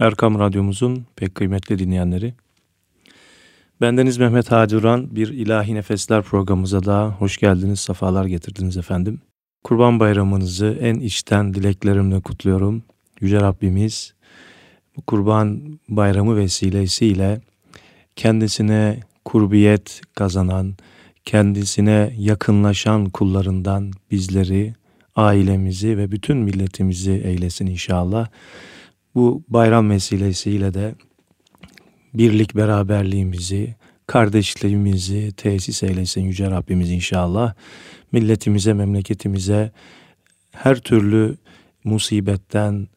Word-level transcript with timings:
Erkam 0.00 0.38
Radyomuzun 0.38 1.06
pek 1.16 1.34
kıymetli 1.34 1.78
dinleyenleri. 1.78 2.34
Bendeniz 3.80 4.18
Mehmet 4.18 4.50
Hadi 4.50 4.74
Duran 4.74 5.16
bir 5.16 5.28
İlahi 5.28 5.74
Nefesler 5.74 6.22
programımıza 6.22 6.84
daha 6.84 7.08
hoş 7.08 7.36
geldiniz, 7.36 7.80
sefalar 7.80 8.24
getirdiniz 8.24 8.76
efendim. 8.76 9.20
Kurban 9.64 10.00
Bayramınızı 10.00 10.78
en 10.80 10.94
içten 10.94 11.54
dileklerimle 11.54 12.20
kutluyorum. 12.20 12.82
Yüce 13.20 13.40
Rabbimiz 13.40 14.14
bu 14.96 15.02
Kurban 15.02 15.78
Bayramı 15.88 16.36
vesilesiyle 16.36 17.40
kendisine 18.16 19.00
kurbiyet 19.24 20.00
kazanan, 20.14 20.74
kendisine 21.24 22.14
yakınlaşan 22.18 23.08
kullarından 23.10 23.90
bizleri, 24.10 24.74
ailemizi 25.16 25.98
ve 25.98 26.12
bütün 26.12 26.36
milletimizi 26.36 27.12
eylesin 27.12 27.66
inşallah. 27.66 28.28
Bu 29.14 29.42
bayram 29.48 29.90
vesilesiyle 29.90 30.74
de 30.74 30.94
birlik 32.14 32.56
beraberliğimizi, 32.56 33.74
kardeşliğimizi 34.06 35.32
tesis 35.36 35.82
eylesin 35.82 36.20
Yüce 36.20 36.50
Rabbimiz 36.50 36.90
inşallah. 36.90 37.54
Milletimize, 38.12 38.72
memleketimize 38.72 39.72
her 40.52 40.76
türlü 40.76 41.36
musibetten, 41.84 42.88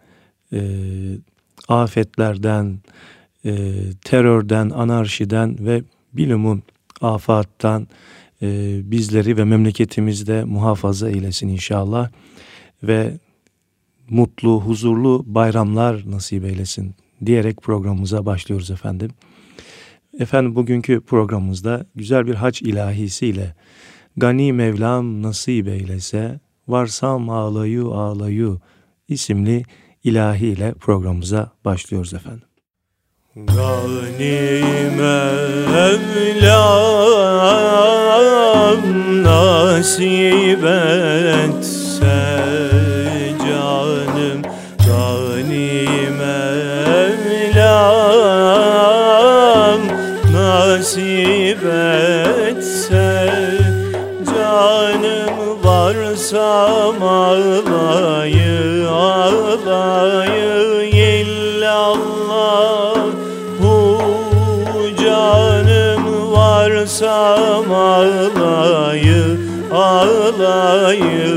e, 0.53 0.61
afetlerden, 1.67 2.79
e, 3.45 3.73
terörden, 4.01 4.69
anarşiden 4.69 5.65
ve 5.65 5.83
bilumun 6.13 6.63
afattan 7.01 7.87
e, 8.41 8.79
bizleri 8.91 9.37
ve 9.37 9.43
memleketimizde 9.43 10.43
muhafaza 10.43 11.09
eylesin 11.09 11.47
inşallah. 11.47 12.09
Ve 12.83 13.17
mutlu, 14.09 14.61
huzurlu 14.61 15.23
bayramlar 15.25 16.03
nasip 16.11 16.45
eylesin 16.45 16.95
diyerek 17.25 17.61
programımıza 17.61 18.25
başlıyoruz 18.25 18.71
efendim. 18.71 19.11
Efendim 20.19 20.55
bugünkü 20.55 21.01
programımızda 21.01 21.85
güzel 21.95 22.27
bir 22.27 22.35
hac 22.35 22.61
ilahisiyle 22.61 23.55
Gani 24.17 24.53
Mevlam 24.53 25.21
nasip 25.21 25.67
eylese 25.67 26.39
varsam 26.67 27.29
ağlayu 27.29 27.93
ağlayu 27.93 28.59
isimli 29.07 29.63
ilahiyle 30.03 30.73
programımıza 30.73 31.51
başlıyoruz 31.65 32.13
efendim. 32.13 32.47
Gani 33.35 34.61
Mevlam 34.97 36.03
nasip 39.23 40.63
etse 41.43 42.62
varsa 56.83 57.01
ağlayı 57.01 58.89
ağlayı 58.89 60.53
illallah. 61.13 62.95
Bu 63.63 64.01
canım 65.03 66.31
varsa 66.31 67.15
ağlayı 67.71 69.37
ağlayı 69.73 71.32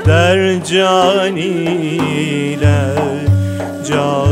dercaniler 0.05 1.15
Canım 3.87 4.24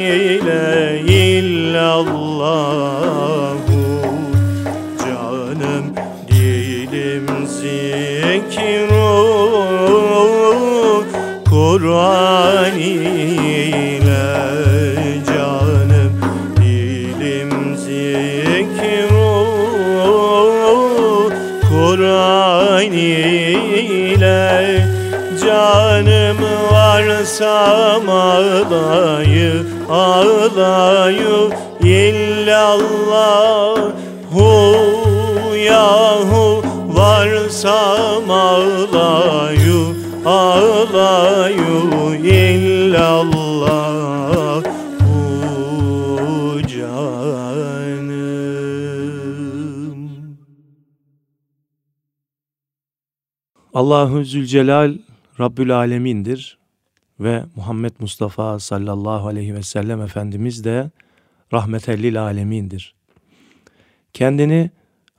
varsa 27.98 28.08
ağlayı 28.08 29.66
ağlayı. 29.90 31.50
İllallah 31.80 33.12
hu 34.32 34.76
yahu 35.56 36.62
varsam 36.86 38.30
ağlayı 38.30 39.94
ağlayu. 40.24 42.14
İllallah. 42.24 43.56
Allahu 53.76 54.24
Zülcelal 54.24 54.94
Rabbül 55.40 55.76
Alemin'dir 55.76 56.58
ve 57.20 57.44
Muhammed 57.56 57.92
Mustafa 57.98 58.58
sallallahu 58.58 59.28
aleyhi 59.28 59.54
ve 59.54 59.62
sellem 59.62 60.00
Efendimiz 60.00 60.64
de 60.64 60.90
rahmetellil 61.52 62.22
alemindir. 62.22 62.94
Kendini 64.12 64.70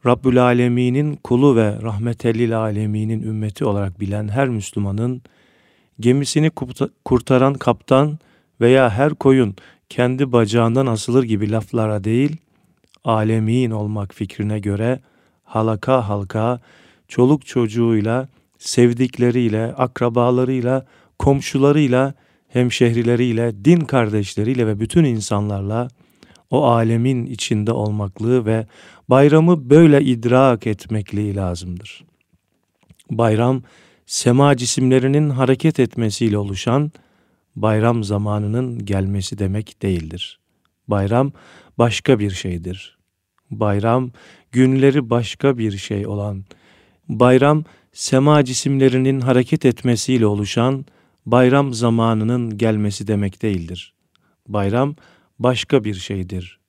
Rabbül 0.06 0.44
Alemin'in 0.44 1.16
kulu 1.16 1.56
ve 1.56 1.82
rahmetellil 1.82 2.58
aleminin 2.60 3.22
ümmeti 3.22 3.66
olarak 3.66 4.00
bilen 4.00 4.28
her 4.28 4.50
Müslümanın 4.50 5.22
gemisini 6.00 6.52
kurtaran 7.06 7.54
kaptan 7.54 8.20
veya 8.62 8.90
her 8.90 9.14
koyun 9.14 9.56
kendi 9.90 10.32
bacağından 10.32 10.86
asılır 10.86 11.24
gibi 11.24 11.52
laflara 11.52 12.04
değil, 12.04 12.38
alemin 13.04 13.72
olmak 13.72 14.14
fikrine 14.14 14.60
göre 14.60 15.00
halaka 15.44 16.10
halka, 16.10 16.60
çoluk 17.08 17.46
çocuğuyla, 17.46 18.28
sevdikleriyle, 18.58 19.66
akrabalarıyla, 19.66 20.86
komşularıyla, 21.20 22.14
hemşehrileriyle, 22.48 23.66
din 23.66 23.80
kardeşleriyle 23.80 24.68
ve 24.68 24.80
bütün 24.80 25.04
insanlarla 25.04 25.88
o 26.50 26.66
alemin 26.66 27.26
içinde 27.26 27.72
olmaklığı 27.72 28.46
ve 28.46 28.68
bayramı 29.10 29.70
böyle 29.70 30.02
idrak 30.02 30.68
etmekliği 30.68 31.36
lazımdır. 31.36 32.04
Bayram, 33.12 33.64
sema 34.06 34.58
cisimlerinin 34.58 35.30
hareket 35.30 35.80
etmesiyle 35.80 36.38
oluşan, 36.38 36.92
bayram 37.56 38.04
zamanının 38.04 38.86
gelmesi 38.86 39.38
demek 39.38 39.82
değildir. 39.82 40.40
Bayram 40.88 41.32
başka 41.78 42.20
bir 42.20 42.32
şeydir. 42.32 42.98
Bayram 43.52 44.12
günleri 44.52 45.10
başka 45.10 45.58
bir 45.58 45.78
şey 45.78 46.08
olan, 46.08 46.46
bayram 47.10 47.64
sema 47.94 48.46
cisimlerinin 48.46 49.22
hareket 49.22 49.66
etmesiyle 49.66 50.26
oluşan 50.26 50.86
bayram 51.28 51.74
zamanının 51.74 52.58
gelmesi 52.58 53.08
demek 53.08 53.42
değildir. 53.42 53.94
Bayram 54.48 54.96
başka 55.40 55.84
bir 55.84 55.94
şeydir. 55.94 56.60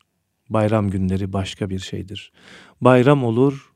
Bayram 0.49 0.91
günleri 0.91 1.33
başka 1.33 1.71
bir 1.71 1.79
şeydir. 1.79 2.33
Bayram 2.81 3.25
olur, 3.25 3.73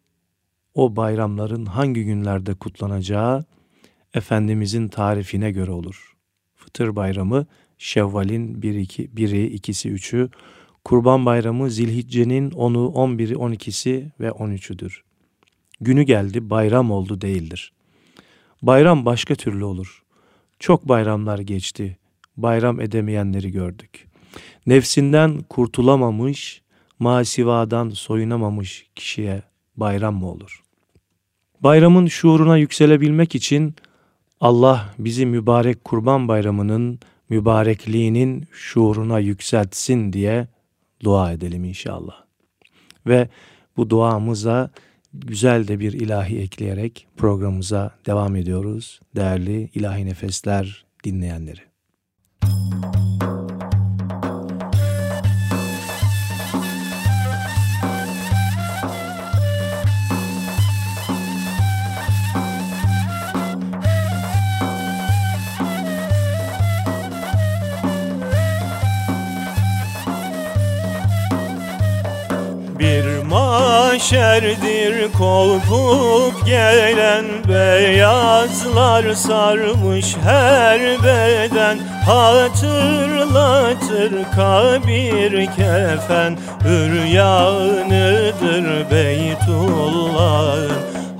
o 0.75 0.97
bayramların 0.97 1.67
hangi 1.67 2.05
günlerde 2.05 2.55
kutlanacağı 2.55 3.45
Efendimizin 4.15 4.89
tarifine 4.89 5.51
göre 5.51 5.71
olur. 5.71 6.17
Fıtır 6.55 6.97
bayramı 6.97 7.47
Şevval'in 7.79 8.63
1 8.63 8.75
2 8.75 9.09
1'i, 9.09 9.57
2'si, 9.57 9.89
3'ü, 9.89 10.31
Kurban 10.85 11.27
Bayramı 11.27 11.71
Zilhicce'nin 11.71 12.51
10'u, 12.51 12.93
11'i, 12.93 13.35
12'si 13.35 14.11
ve 14.21 14.29
13'üdür. 14.29 15.01
Günü 15.81 16.03
geldi, 16.03 16.51
bayram 16.51 16.91
oldu 16.91 17.21
değildir. 17.21 17.73
Bayram 18.63 19.07
başka 19.07 19.35
türlü 19.35 19.65
olur. 19.65 20.02
Çok 20.63 20.89
bayramlar 20.89 21.39
geçti. 21.39 21.99
Bayram 22.37 22.81
edemeyenleri 22.81 23.51
gördük. 23.51 24.09
Nefsinden 24.67 25.41
kurtulamamış, 25.49 26.63
masivadan 26.99 27.91
soyunamamış 27.91 28.87
kişiye 28.95 29.43
bayram 29.77 30.15
mı 30.15 30.31
olur? 30.31 30.63
Bayramın 31.61 32.07
şuuruna 32.07 32.57
yükselebilmek 32.57 33.35
için 33.35 33.75
Allah 34.41 34.95
bizi 34.99 35.27
mübarek 35.27 35.85
kurban 35.85 36.29
bayramının 36.29 37.01
mübarekliğinin 37.29 38.45
şuuruna 38.53 39.19
yükseltsin 39.19 40.13
diye 40.13 40.49
dua 41.05 41.33
edelim 41.33 41.65
inşallah. 41.65 42.25
Ve 43.07 43.29
bu 43.77 43.91
duamıza 43.91 44.71
güzel 45.15 45.69
de 45.69 45.81
bir 45.81 45.93
ilahi 45.93 46.39
ekleyerek 46.39 47.07
programımıza 47.17 47.91
devam 48.07 48.37
ediyoruz. 48.37 49.01
Değerli 49.17 49.71
ilahi 49.75 50.07
nefesler 50.07 50.85
dinleyenleri. 51.05 51.72
Mahşerdir 74.03 75.13
kopup 75.13 76.47
gelen 76.47 77.25
beyazlar 77.49 79.15
sarmış 79.15 80.17
her 80.25 80.81
beden. 80.81 81.79
Hatırlatır 82.07 82.53
kabir 84.37 85.47
kefen 85.47 86.39
Üryanıdır 86.69 88.67
Beytullah'ın 88.91 90.71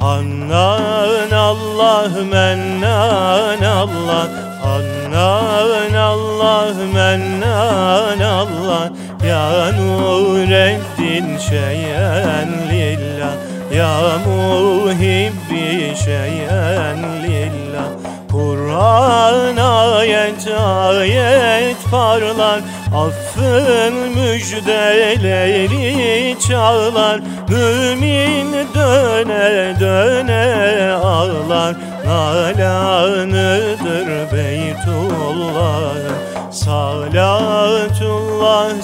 Hannan 0.01 1.31
Allah 1.31 2.09
mennan 2.33 3.63
Allah. 3.63 4.29
Hannan 4.63 5.95
Allah 5.95 6.75
mennan 6.95 8.21
Allah 8.21 8.93
Ya 9.43 9.73
Nureddin 9.73 11.39
şeyen 11.39 12.49
lillah. 12.71 13.35
Ya 13.77 13.95
muhibbi 14.27 15.97
şeyen 16.05 16.99
lillah. 17.23 17.89
Kur'an 18.31 19.57
ayet 19.57 20.49
ayet 20.49 21.77
parlar. 21.91 22.61
Affın 22.95 23.95
müjdeleri 24.15 26.37
çağlar 26.49 27.21
Mümin 27.49 28.53
döne 28.75 29.75
döne 29.81 30.93
ağlar. 30.93 31.75
Nalanıdır 32.07 34.09
Beytullah 34.33 36.32
Salatullah 36.53 37.17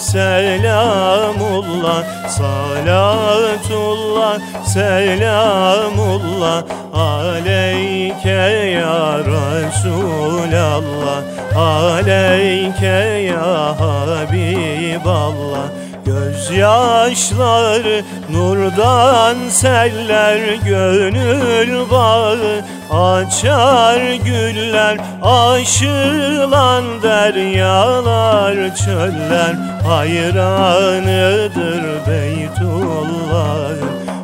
selamullah. 0.00 2.00
Salatullah 2.24 4.40
selamullah. 4.64 6.64
Aleyke 6.96 8.72
ya 8.72 9.20
Resulallah. 9.20 11.20
Aleyke 11.52 13.28
ya 13.28 13.76
Habiballah 13.76 15.68
Gözyaşları 16.08 18.04
nurdan 18.30 19.36
seller 19.50 20.54
gönül 20.54 21.90
bağı 21.90 22.64
Açar 22.90 24.14
güller 24.14 24.98
aşılan 25.22 26.84
deryalar 27.02 28.76
çöller 28.76 29.54
Hayranıdır 29.86 31.82
Beytullah. 32.06 33.72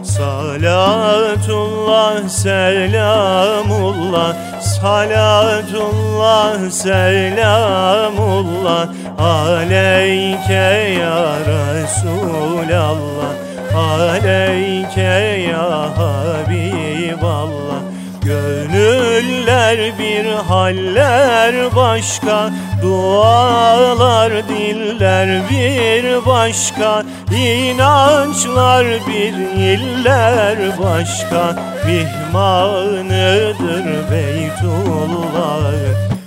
Salatullah 0.05 2.29
selamullah 2.29 4.35
Salatullah 4.85 6.61
selamullah 6.69 8.13
Aleyke 9.17 11.01
ya 11.01 11.41
Resulallah 11.49 13.33
Aleyke 13.73 15.49
ya 15.49 15.89
Habiballah 15.97 17.64
Gönüller 18.25 19.99
bir 19.99 20.25
haller 20.25 21.77
başka 21.77 22.51
Dualar 22.83 24.49
diller 24.49 25.43
bir 25.51 26.27
başka 26.27 27.03
İnançlar 27.37 28.87
bir 28.87 29.35
iller 29.57 30.59
başka. 30.79 31.57
Mihmanıdır 31.87 33.87
Beytullah 34.11 35.75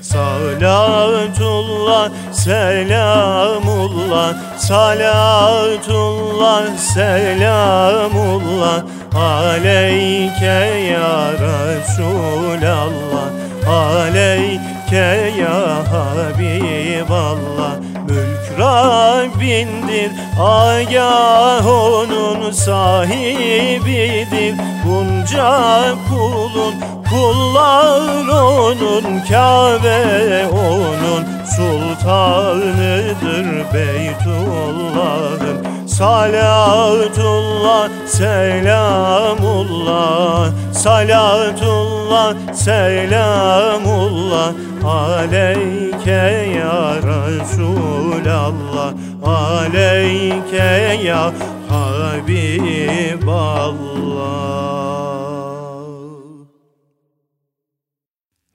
Salatullah, 0.01 2.09
selamullah 2.31 4.33
Salatullah, 4.57 6.77
selamullah 6.77 8.83
Aleyke 9.15 10.59
ya 10.91 11.31
Resulallah 11.31 13.29
Aleyke 13.67 15.31
ya 15.39 15.83
Habiballah. 15.91 17.73
Mülk 18.07 18.45
Rabbindir 18.59 20.11
Agah 20.39 21.67
onun 21.67 22.51
sahibidir. 22.51 24.55
Bunca 24.85 25.95
kulun 26.09 26.75
kullar 27.09 28.27
onun 28.27 29.05
Kabe 29.29 30.45
onun 30.47 31.23
sultanıdır 31.55 33.47
Beytullah'ın 33.73 35.57
Salatullah, 35.97 37.89
selamullah. 38.05 39.73
Salatullah, 40.73 42.53
selamullah. 42.53 44.53
Aleyke 44.85 46.53
ya 46.57 47.01
Resulallah. 47.01 48.93
Aleyke 49.25 51.01
ya 51.03 51.33
Habiballah. 51.69 53.17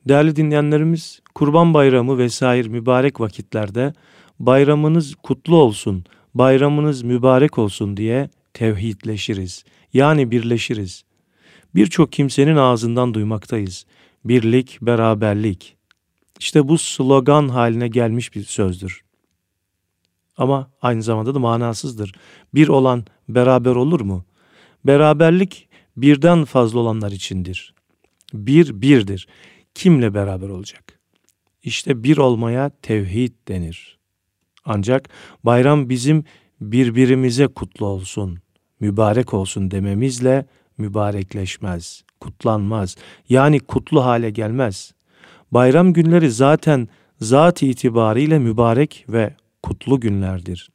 Değerli 0.08 0.36
dinleyenlerimiz, 0.36 1.20
Kurban 1.34 1.74
Bayramı 1.74 2.18
vesaire 2.18 2.68
mübarek 2.68 3.20
vakitlerde 3.20 3.92
bayramınız 4.40 5.14
kutlu 5.14 5.56
olsun, 5.56 6.04
bayramınız 6.34 7.02
mübarek 7.02 7.58
olsun 7.58 7.96
diye 7.96 8.30
tevhidleşiriz. 8.54 9.64
Yani 9.92 10.30
birleşiriz. 10.30 11.04
Birçok 11.74 12.12
kimsenin 12.12 12.56
ağzından 12.56 13.14
duymaktayız. 13.14 13.86
Birlik, 14.24 14.78
beraberlik. 14.82 15.76
İşte 16.38 16.68
bu 16.68 16.78
slogan 16.78 17.48
haline 17.48 17.88
gelmiş 17.88 18.34
bir 18.34 18.44
sözdür. 18.44 19.02
Ama 20.36 20.70
aynı 20.82 21.02
zamanda 21.02 21.34
da 21.34 21.38
manasızdır. 21.38 22.14
Bir 22.54 22.68
olan 22.68 23.04
beraber 23.28 23.74
olur 23.74 24.00
mu? 24.00 24.24
Beraberlik 24.84 25.68
birden 25.96 26.44
fazla 26.44 26.78
olanlar 26.78 27.12
içindir. 27.12 27.74
Bir 28.34 28.82
birdir. 28.82 29.28
Kimle 29.74 30.14
beraber 30.14 30.48
olacak? 30.48 31.00
İşte 31.62 32.04
bir 32.04 32.16
olmaya 32.16 32.70
tevhid 32.82 33.32
denir. 33.48 33.98
Ancak 34.64 35.08
bayram 35.44 35.88
bizim 35.88 36.24
birbirimize 36.60 37.46
kutlu 37.46 37.86
olsun, 37.86 38.38
mübarek 38.80 39.34
olsun 39.34 39.70
dememizle 39.70 40.46
mübarekleşmez, 40.78 42.04
kutlanmaz. 42.20 42.96
Yani 43.28 43.60
kutlu 43.60 44.04
hale 44.04 44.30
gelmez. 44.30 44.94
Bayram 45.52 45.92
günleri 45.92 46.30
zaten 46.30 46.88
zat 47.20 47.62
itibariyle 47.62 48.38
mübarek 48.38 49.04
ve 49.08 49.34
kutlu 49.62 50.00
günlerdir. 50.00 50.70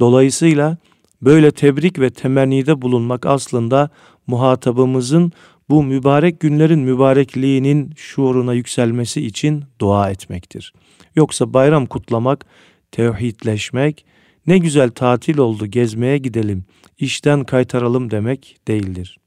Dolayısıyla 0.00 0.76
böyle 1.22 1.50
tebrik 1.50 1.98
ve 1.98 2.10
temennide 2.10 2.82
bulunmak 2.82 3.26
aslında 3.26 3.90
muhatabımızın 4.26 5.32
bu 5.68 5.82
mübarek 5.82 6.40
günlerin 6.40 6.80
mübarekliğinin 6.80 7.92
şuuruna 7.96 8.54
yükselmesi 8.54 9.26
için 9.26 9.64
dua 9.78 10.10
etmektir. 10.10 10.72
Yoksa 11.16 11.54
bayram 11.54 11.86
kutlamak, 11.86 12.46
tevhidleşmek, 12.92 14.04
ne 14.46 14.58
güzel 14.58 14.90
tatil 14.90 15.38
oldu 15.38 15.66
gezmeye 15.66 16.18
gidelim, 16.18 16.64
işten 16.98 17.44
kaytaralım 17.44 18.10
demek 18.10 18.56
değildir. 18.68 19.18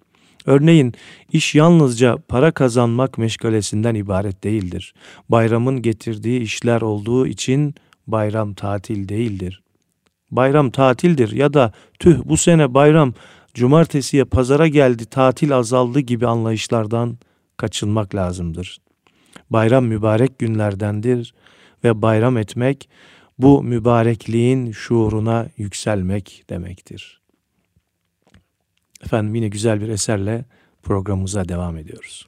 Örneğin 0.46 0.94
iş 1.32 1.56
yalnızca 1.56 2.18
para 2.28 2.52
kazanmak 2.52 3.18
meşgalesinden 3.18 3.96
ibaret 3.96 4.44
değildir. 4.44 4.94
Bayramın 5.30 5.82
getirdiği 5.82 6.42
işler 6.42 6.82
olduğu 6.82 7.28
için 7.28 7.76
bayram 8.08 8.54
tatil 8.54 9.10
değildir. 9.10 9.62
Bayram 10.32 10.70
tatildir 10.70 11.32
ya 11.32 11.54
da 11.54 11.74
tüh 12.00 12.20
bu 12.26 12.38
sene 12.38 12.74
bayram 12.74 13.14
cumartesiye 13.54 14.26
pazara 14.26 14.68
geldi 14.68 15.06
tatil 15.06 15.56
azaldı 15.56 16.00
gibi 16.00 16.28
anlayışlardan 16.28 17.18
kaçınmak 17.58 18.16
lazımdır. 18.16 18.78
Bayram 19.50 19.86
mübarek 19.86 20.40
günlerdendir 20.40 21.34
ve 21.84 22.02
bayram 22.02 22.38
etmek 22.38 22.90
bu 23.44 23.64
mübarekliğin 23.64 24.72
şuuruna 24.72 25.48
yükselmek 25.58 26.44
demektir. 26.50 27.22
Efendim 29.06 29.36
yine 29.36 29.48
güzel 29.48 29.82
bir 29.82 29.90
eserle 29.90 30.46
programımıza 30.84 31.50
devam 31.50 31.78
ediyoruz. 31.78 32.28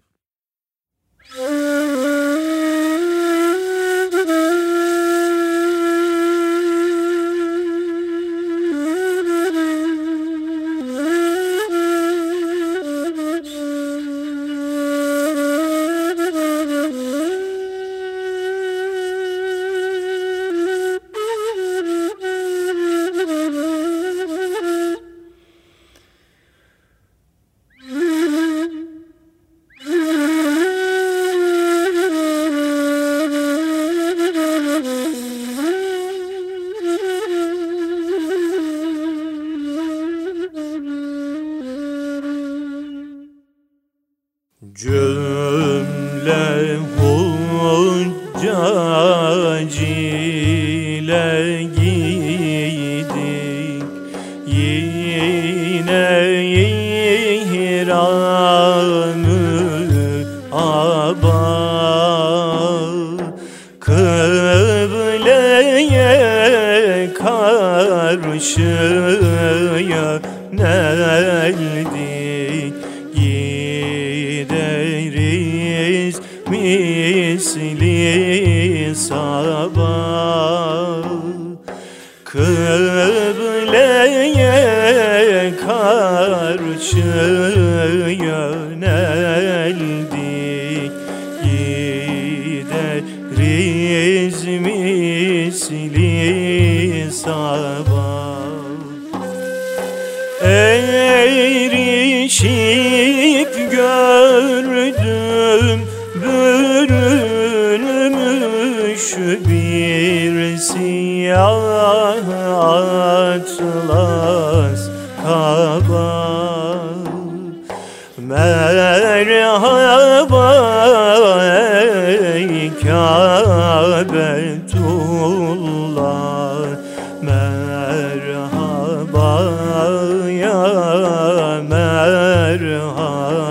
merhaba. 131.61 133.45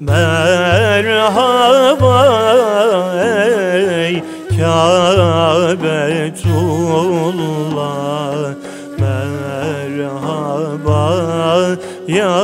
Merhaba 0.00 1.36
ey 3.22 4.22
Kâbetullah. 4.58 5.76
Merhaba 8.98 10.56
ya 12.08 12.36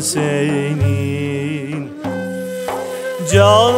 senin. 0.00 1.88
Canımız 3.32 3.74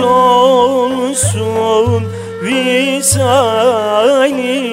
olsun 0.00 2.04
visalin 2.42 4.63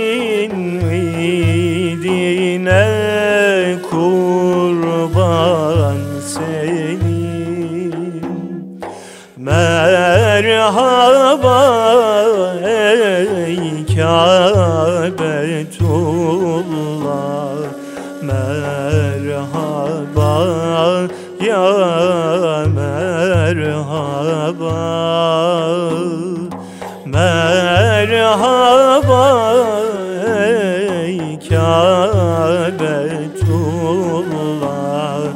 Kâbetullah 33.52 35.28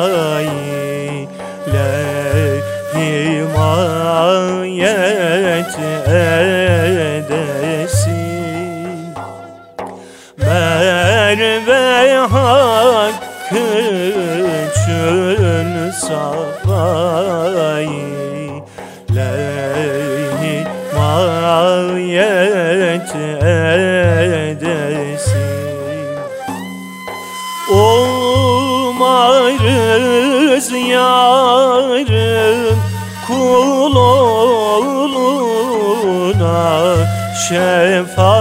Şefaat 37.49 38.38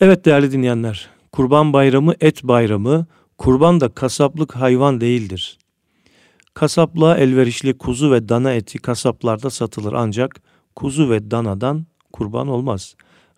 Evet 0.00 0.24
değerli 0.24 0.52
dinleyenler, 0.52 1.08
Kurban 1.32 1.72
Bayramı 1.72 2.14
et 2.20 2.44
bayramı, 2.44 3.06
kurban 3.38 3.80
da 3.80 3.88
kasaplık 3.88 4.56
hayvan 4.56 5.00
değildir. 5.00 5.58
Kasaplığa 6.54 7.16
elverişli 7.16 7.78
kuzu 7.78 8.12
ve 8.12 8.28
dana 8.28 8.52
eti 8.52 8.78
kasaplarda 8.78 9.50
satılır 9.50 9.92
ancak 9.92 10.40
kuzu 10.76 11.10
ve 11.10 11.30
danadan 11.30 11.86
kurban 12.12 12.48
olmaz. 12.48 12.94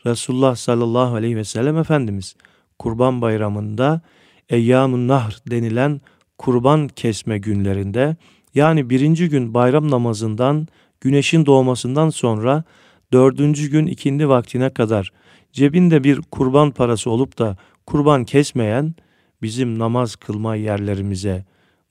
Resulullah 0.07 0.57
sallallahu 0.57 1.15
aleyhi 1.15 1.37
ve 1.37 1.45
sellem 1.45 1.77
Efendimiz 1.77 2.37
Kurban 2.79 3.23
Bayramı'nda 3.23 4.01
Eyyam-ı 4.49 5.09
Nahr 5.09 5.39
denilen 5.51 6.01
kurban 6.39 6.89
kesme 6.89 7.39
günlerinde 7.39 8.17
yani 8.55 8.91
birinci 8.91 9.29
gün 9.29 9.55
bayram 9.55 9.91
namazından 9.91 10.69
güneşin 11.01 11.47
doğmasından 11.47 12.11
sonra 12.11 12.65
dördüncü 13.13 13.71
gün 13.71 13.87
ikindi 13.87 14.29
vaktine 14.29 14.71
kadar 14.71 15.13
cebinde 15.53 16.05
bir 16.05 16.21
kurban 16.23 16.71
parası 16.71 17.11
olup 17.11 17.39
da 17.39 17.57
kurban 17.87 18.25
kesmeyen 18.25 18.95
bizim 19.43 19.79
namaz 19.79 20.17
kılma 20.17 20.57
yerlerimize 20.57 21.45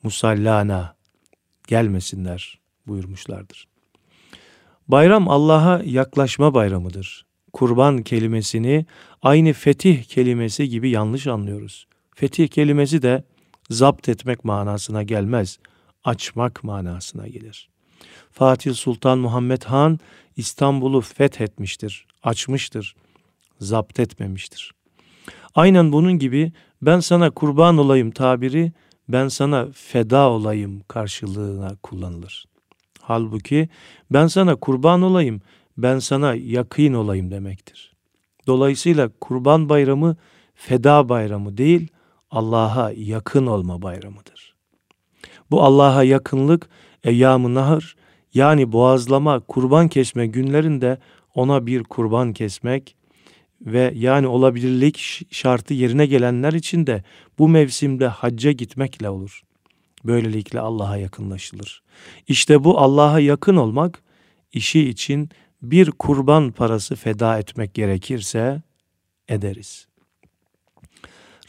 musallana 0.04 0.95
gelmesinler 1.67 2.60
buyurmuşlardır. 2.88 3.67
Bayram 4.88 5.30
Allah'a 5.30 5.84
yaklaşma 5.84 6.54
bayramıdır. 6.54 7.26
Kurban 7.54 8.04
kelimesini 8.04 8.86
aynı 9.21 9.54
fetih 9.54 10.04
kelimesi 10.04 10.69
gibi 10.69 10.89
yanlış 10.89 11.28
anlıyoruz. 11.28 11.88
Fetih 12.15 12.47
kelimesi 12.47 13.02
de 13.02 13.24
zapt 13.69 14.10
etmek 14.10 14.45
manasına 14.45 15.04
gelmez, 15.04 15.60
açmak 16.04 16.63
manasına 16.63 17.28
gelir. 17.28 17.69
Fatih 18.32 18.74
Sultan 18.74 19.19
Muhammed 19.19 19.63
Han 19.63 20.00
İstanbul'u 20.38 21.02
fethetmiştir, 21.02 22.06
açmıştır, 22.24 22.95
zapt 23.62 24.00
etmemiştir. 24.00 24.71
Aynen 25.56 25.91
bunun 25.91 26.19
gibi 26.19 26.52
ben 26.82 27.00
sana 27.00 27.30
kurban 27.30 27.78
olayım 27.78 28.12
tabiri 28.12 28.71
ben 29.10 29.28
sana 29.28 29.67
feda 29.74 30.30
olayım 30.30 30.82
karşılığına 30.88 31.76
kullanılır. 31.84 32.45
Halbuki 33.02 33.69
ben 34.12 34.28
sana 34.28 34.56
kurban 34.56 35.02
olayım, 35.02 35.41
ben 35.78 36.00
sana 36.00 36.36
yakın 36.36 36.93
olayım 36.93 37.32
demektir. 37.32 37.93
Dolayısıyla 38.47 39.10
kurban 39.21 39.69
bayramı 39.69 40.15
feda 40.56 41.10
bayramı 41.10 41.58
değil, 41.58 41.88
Allah'a 42.32 42.91
yakın 42.91 43.47
olma 43.47 43.82
bayramıdır. 43.82 44.56
Bu 45.52 45.63
Allah'a 45.63 46.04
yakınlık 46.04 46.69
eyyam-ı 47.04 47.54
nahır 47.54 47.95
yani 48.34 48.71
boğazlama, 48.71 49.39
kurban 49.39 49.88
kesme 49.88 50.28
günlerinde 50.28 50.97
ona 51.36 51.65
bir 51.65 51.84
kurban 51.84 52.34
kesmek 52.34 52.95
ve 53.65 53.93
yani 53.95 54.28
olabilirlik 54.28 55.21
şartı 55.32 55.74
yerine 55.74 56.06
gelenler 56.06 56.54
için 56.54 56.88
de 56.88 57.04
bu 57.39 57.50
mevsimde 57.50 58.08
hacca 58.08 58.52
gitmekle 58.52 59.10
olur. 59.10 59.41
Böylelikle 60.06 60.60
Allah'a 60.60 60.97
yakınlaşılır. 60.97 61.84
İşte 62.28 62.63
bu 62.63 62.80
Allah'a 62.80 63.19
yakın 63.19 63.56
olmak 63.56 64.02
işi 64.54 64.89
için 64.89 65.30
bir 65.62 65.91
kurban 65.91 66.52
parası 66.52 66.95
feda 66.95 67.39
etmek 67.39 67.74
gerekirse 67.74 68.62
ederiz. 69.28 69.88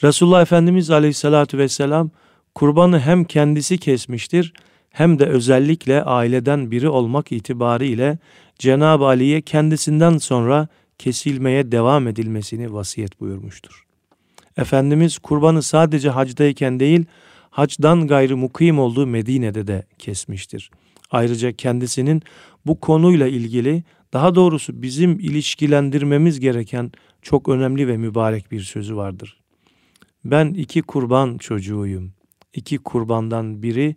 Resulullah 0.03 0.43
Efendimiz 0.43 0.91
Aleyhisselatü 0.91 1.59
Vesselam 1.59 2.11
kurbanı 2.55 3.01
hem 3.01 3.25
kendisi 3.25 3.79
kesmiştir 3.79 4.53
hem 4.91 5.19
de 5.19 5.27
özellikle 5.27 6.03
aileden 6.03 6.71
biri 6.71 6.89
olmak 6.89 7.33
itibariyle 7.33 8.19
Cenab-ı 8.59 9.05
Ali'ye 9.05 9.41
kendisinden 9.41 10.19
sonra 10.19 10.69
kesilmeye 11.03 11.73
devam 11.73 12.09
edilmesini 12.09 12.73
vasiyet 12.73 13.21
buyurmuştur. 13.21 13.85
Efendimiz 14.57 15.19
kurbanı 15.19 15.63
sadece 15.63 16.11
hacdayken 16.11 16.81
değil, 16.81 17.05
hacdan 17.51 18.07
gayrı 18.07 18.37
mukim 18.37 18.79
olduğu 18.79 19.07
Medine'de 19.07 19.67
de 19.67 19.87
kesmiştir. 19.99 20.71
Ayrıca 21.11 21.53
kendisinin 21.53 22.23
bu 22.67 22.81
konuyla 22.81 23.27
ilgili 23.27 23.83
daha 24.13 24.35
doğrusu 24.35 24.83
bizim 24.83 25.21
ilişkilendirmemiz 25.21 26.41
gereken 26.41 26.93
çok 27.23 27.49
önemli 27.49 27.89
ve 27.89 27.97
mübarek 27.97 28.53
bir 28.53 28.61
sözü 28.61 28.97
vardır. 28.97 29.41
Ben 30.25 30.47
iki 30.47 30.83
kurban 30.83 31.39
çocuğuyum. 31.39 32.13
İki 32.55 32.79
kurbandan 32.79 33.63
biri 33.63 33.97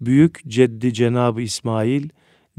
büyük 0.00 0.48
ceddi 0.48 0.92
Cenabı 0.92 1.42
İsmail, 1.42 2.08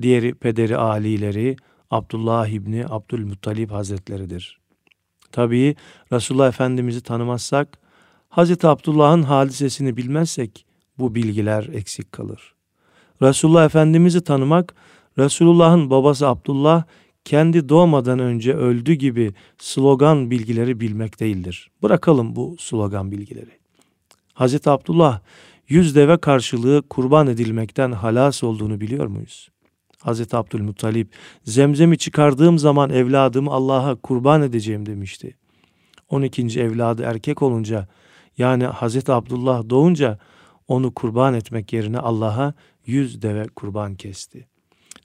diğeri 0.02 0.34
pederi 0.34 0.78
alileri 0.78 1.56
Abdullah 1.96 2.48
İbni 2.48 2.86
Abdülmuttalip 2.90 3.72
Hazretleridir. 3.72 4.60
Tabii 5.32 5.76
Resulullah 6.12 6.48
Efendimiz'i 6.48 7.02
tanımazsak, 7.02 7.80
Hazreti 8.30 8.68
Abdullah'ın 8.68 9.24
hadisesini 9.24 9.98
bilmezsek 9.98 10.66
bu 10.98 11.16
bilgiler 11.16 11.70
eksik 11.74 12.12
kalır. 12.12 12.54
Resulullah 13.22 13.66
Efendimiz'i 13.66 14.24
tanımak, 14.24 14.76
Resulullah'ın 15.18 15.90
babası 15.90 16.28
Abdullah 16.28 16.84
kendi 17.26 17.70
doğmadan 17.70 18.20
önce 18.20 18.54
öldü 18.54 18.94
gibi 18.94 19.34
slogan 19.58 20.32
bilgileri 20.32 20.80
bilmek 20.80 21.20
değildir. 21.20 21.72
Bırakalım 21.84 22.36
bu 22.36 22.56
slogan 22.60 23.12
bilgileri. 23.12 23.52
Hazreti 24.34 24.70
Abdullah 24.70 25.20
yüz 25.68 25.96
deve 25.96 26.18
karşılığı 26.18 26.84
kurban 26.90 27.28
edilmekten 27.28 27.92
halas 27.92 28.44
olduğunu 28.44 28.82
biliyor 28.82 29.08
muyuz? 29.08 29.50
Hazreti 30.06 30.38
Abdülmuttalip 30.38 31.08
zemzemi 31.44 31.98
çıkardığım 31.98 32.60
zaman 32.60 32.90
evladımı 32.90 33.52
Allah'a 33.52 33.96
kurban 33.96 34.42
edeceğim 34.42 34.86
demişti. 34.86 35.36
12. 36.10 36.62
evladı 36.62 37.04
erkek 37.04 37.42
olunca 37.42 37.88
yani 38.38 38.66
Hazreti 38.66 39.12
Abdullah 39.12 39.70
doğunca 39.70 40.20
onu 40.68 40.94
kurban 40.94 41.34
etmek 41.34 41.74
yerine 41.74 42.00
Allah'a 42.00 42.54
yüz 42.86 43.22
deve 43.22 43.48
kurban 43.48 43.96
kesti. 43.96 44.48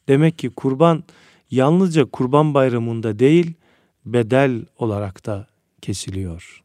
Demek 0.08 0.38
ki 0.38 0.50
kurban 0.50 1.04
yalnızca 1.50 2.04
kurban 2.04 2.54
bayramında 2.54 3.18
değil 3.18 3.54
bedel 4.06 4.62
olarak 4.78 5.26
da 5.26 5.46
kesiliyor. 5.82 6.62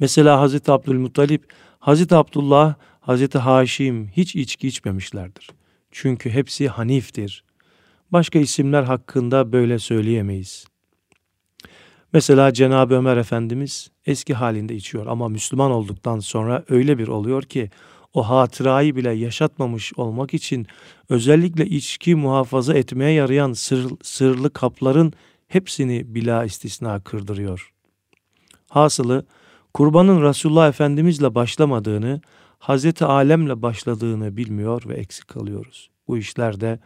Mesela 0.00 0.40
Hazreti 0.40 0.72
Abdülmuttalip, 0.72 1.52
Hazreti 1.78 2.14
Abdullah, 2.14 2.74
Hazreti 3.00 3.38
Haşim 3.38 4.08
hiç 4.08 4.36
içki 4.36 4.68
içmemişlerdir. 4.68 5.57
Çünkü 5.90 6.30
hepsi 6.30 6.68
Hanif'tir. 6.68 7.44
Başka 8.12 8.38
isimler 8.38 8.82
hakkında 8.82 9.52
böyle 9.52 9.78
söyleyemeyiz. 9.78 10.66
Mesela 12.12 12.52
Cenab-ı 12.52 12.94
Ömer 12.94 13.16
Efendimiz 13.16 13.90
eski 14.06 14.34
halinde 14.34 14.74
içiyor 14.74 15.06
ama 15.06 15.28
Müslüman 15.28 15.70
olduktan 15.70 16.18
sonra 16.18 16.64
öyle 16.68 16.98
bir 16.98 17.08
oluyor 17.08 17.42
ki 17.42 17.70
o 18.14 18.28
hatırayı 18.28 18.96
bile 18.96 19.10
yaşatmamış 19.10 19.92
olmak 19.96 20.34
için 20.34 20.66
özellikle 21.08 21.66
içki 21.66 22.14
muhafaza 22.14 22.74
etmeye 22.74 23.12
yarayan 23.12 23.52
sır, 23.52 23.90
sırlı 24.02 24.52
kapların 24.52 25.12
hepsini 25.48 26.14
bila 26.14 26.44
istisna 26.44 27.00
kırdırıyor. 27.00 27.72
Hasılı 28.68 29.26
kurbanın 29.74 30.22
Resulullah 30.22 30.68
Efendimizle 30.68 31.34
başlamadığını, 31.34 32.20
Hazreti 32.58 33.04
Alemle 33.04 33.62
başladığını 33.62 34.36
bilmiyor 34.36 34.82
ve 34.88 34.94
eksik 34.94 35.28
kalıyoruz. 35.28 35.90
Bu 36.08 36.18
işler 36.18 36.60
de 36.60 36.78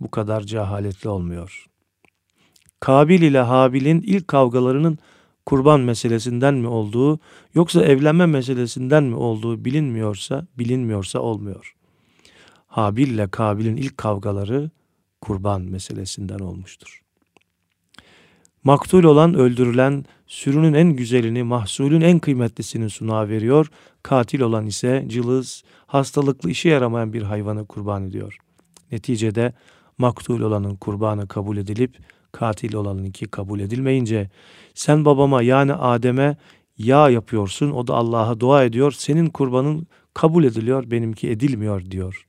bu 0.00 0.10
kadar 0.10 0.40
cehaletli 0.40 1.08
olmuyor. 1.08 1.66
Kabil 2.80 3.22
ile 3.22 3.40
Habil'in 3.40 4.02
ilk 4.02 4.28
kavgalarının 4.28 4.98
kurban 5.46 5.80
meselesinden 5.80 6.54
mi 6.54 6.68
olduğu 6.68 7.18
yoksa 7.54 7.84
evlenme 7.84 8.26
meselesinden 8.26 9.04
mi 9.04 9.16
olduğu 9.16 9.64
bilinmiyorsa 9.64 10.46
bilinmiyorsa 10.58 11.18
olmuyor. 11.18 11.74
Habil 12.66 13.08
ile 13.08 13.28
Kabil'in 13.28 13.76
ilk 13.76 13.96
kavgaları 13.96 14.70
kurban 15.20 15.62
meselesinden 15.62 16.38
olmuştur. 16.38 17.02
Maktul 18.64 19.04
olan 19.04 19.34
öldürülen 19.34 20.04
sürünün 20.26 20.72
en 20.72 20.88
güzelini, 20.88 21.42
mahsulün 21.42 22.00
en 22.00 22.18
kıymetlisini 22.18 22.90
sunağa 22.90 23.28
veriyor. 23.28 23.70
Katil 24.08 24.40
olan 24.40 24.66
ise 24.66 25.04
cılız, 25.08 25.62
hastalıklı 25.86 26.50
işe 26.50 26.68
yaramayan 26.68 27.12
bir 27.12 27.22
hayvanı 27.22 27.66
kurban 27.66 28.06
ediyor. 28.06 28.38
Neticede 28.92 29.52
maktul 29.98 30.40
olanın 30.40 30.76
kurbanı 30.76 31.28
kabul 31.28 31.56
edilip 31.56 31.98
katil 32.32 32.74
olanınki 32.74 33.26
kabul 33.26 33.60
edilmeyince 33.60 34.30
sen 34.74 35.04
babama 35.04 35.42
yani 35.42 35.74
Adem'e 35.74 36.36
ya 36.78 37.10
yapıyorsun 37.10 37.70
o 37.70 37.86
da 37.86 37.94
Allah'a 37.94 38.40
dua 38.40 38.64
ediyor 38.64 38.92
senin 38.92 39.26
kurbanın 39.26 39.86
kabul 40.14 40.44
ediliyor 40.44 40.90
benimki 40.90 41.30
edilmiyor 41.30 41.90
diyor. 41.90 42.26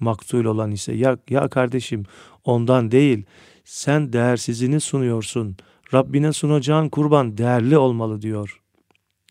Maktul 0.00 0.44
olan 0.44 0.70
ise 0.70 0.92
ya, 0.92 1.18
ya 1.30 1.48
kardeşim 1.48 2.04
ondan 2.44 2.90
değil 2.90 3.24
sen 3.64 4.12
değersizini 4.12 4.80
sunuyorsun. 4.80 5.56
Rabbine 5.94 6.32
sunacağın 6.32 6.88
kurban 6.88 7.38
değerli 7.38 7.78
olmalı 7.78 8.22
diyor. 8.22 8.59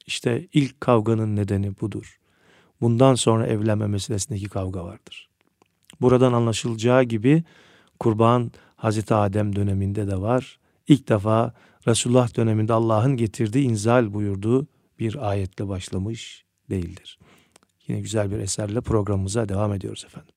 İşte 0.10 0.48
ilk 0.54 0.82
kavganın 0.82 1.36
nedeni 1.36 1.80
budur. 1.82 2.20
Bundan 2.82 3.16
sonra 3.16 3.48
evlenme 3.48 3.88
meselesindeki 3.88 4.50
kavga 4.50 4.84
vardır. 4.86 5.30
Buradan 6.02 6.34
anlaşılacağı 6.34 7.04
gibi 7.04 7.44
kurban 8.00 8.52
Hazreti 8.76 9.14
Adem 9.14 9.56
döneminde 9.56 10.08
de 10.08 10.22
var. 10.22 10.60
İlk 10.88 11.10
defa 11.10 11.54
Resulullah 11.88 12.38
döneminde 12.38 12.74
Allah'ın 12.74 13.18
getirdiği 13.18 13.64
inzal 13.64 14.14
buyurduğu 14.14 14.68
bir 15.00 15.30
ayetle 15.30 15.68
başlamış 15.68 16.46
değildir. 16.70 17.20
Yine 17.88 18.02
güzel 18.02 18.32
bir 18.32 18.40
eserle 18.40 18.82
programımıza 18.82 19.50
devam 19.50 19.74
ediyoruz 19.74 20.06
efendim. 20.06 20.34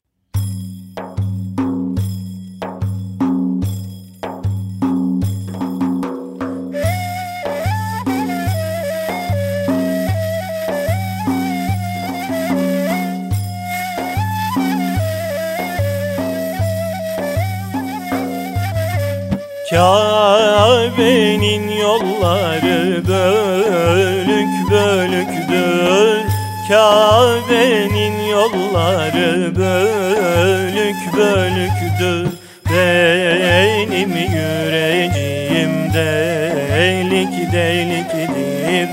Kabe'nin 19.72 21.68
yolları 21.68 23.02
bölük 23.08 24.70
bölüktür 24.70 26.22
Kabe'nin 26.68 28.26
yolları 28.30 29.56
bölük 29.56 31.14
bölüktür 31.16 32.28
Benim 32.70 34.16
yüreğim 34.16 35.92
delik 35.94 37.52
delikdir 37.52 38.88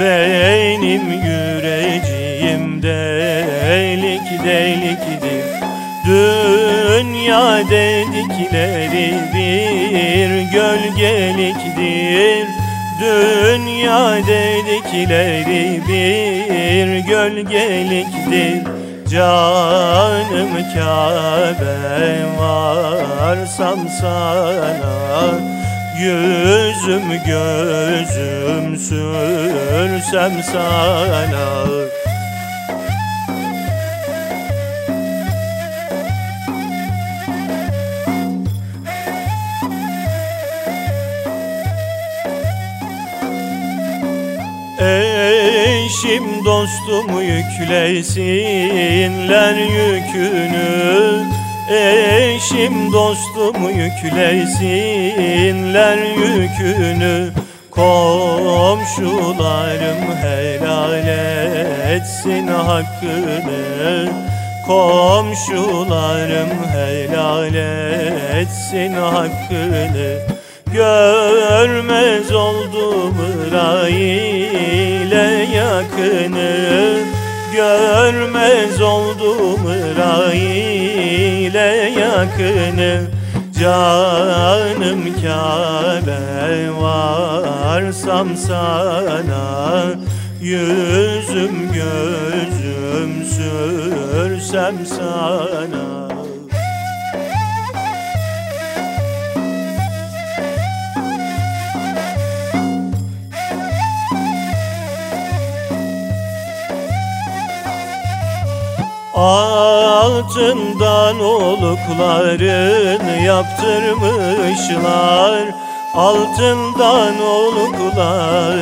Benim 0.00 1.12
yüreğim 1.12 2.82
delik 2.82 4.44
delikdir 4.44 5.44
Dünya 6.06 7.58
dedikleri 7.70 9.14
bir 9.34 9.85
gölgeliktir. 10.66 12.48
Dünya 13.00 14.16
dedikleri 14.26 15.82
bir 15.88 16.98
gölgeliktir. 16.98 18.76
Canım 19.10 20.50
Kabe 20.74 22.24
varsam 22.38 23.78
sana 24.00 25.30
Yüzüm 25.98 27.08
gözüm 27.26 28.76
sürsem 28.76 30.32
sana 30.52 31.66
Eşim 44.86 46.44
dostum 46.44 47.20
yüklesinler 47.20 49.56
yükünü. 49.56 51.24
Eşim 51.70 52.92
dostum 52.92 53.68
yüklesinler 53.68 55.98
yükünü. 55.98 57.32
Komşularım 57.70 58.96
helal 60.22 61.08
etsin 61.90 62.46
hakkını. 62.46 64.08
Komşularım 64.66 66.50
helal 66.74 67.54
etsin 68.40 68.92
hakkını 68.92 70.35
Görmez 70.72 72.32
oldum 72.32 73.14
ile 73.88 75.48
yakını. 75.54 76.98
Görmez 77.52 78.80
oldum 78.80 79.72
ile 80.32 81.92
yakını. 82.00 83.16
Canım 83.60 85.04
Kabe 85.22 86.70
varsam 86.80 88.36
sana 88.36 89.84
Yüzüm 90.40 91.72
gözüm 91.72 93.24
sürsem 93.24 94.74
sana 94.86 96.05
Altından 109.16 111.20
olukların 111.20 113.06
yaptırmışlar. 113.24 115.42
Altından 115.94 117.22
olukların 117.22 118.52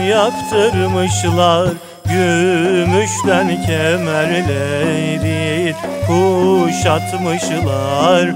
yaptırmışlar. 0.00 1.68
Gümüşten 2.04 3.66
kemerleri 3.66 5.74
kuşatmışlar. 6.06 8.30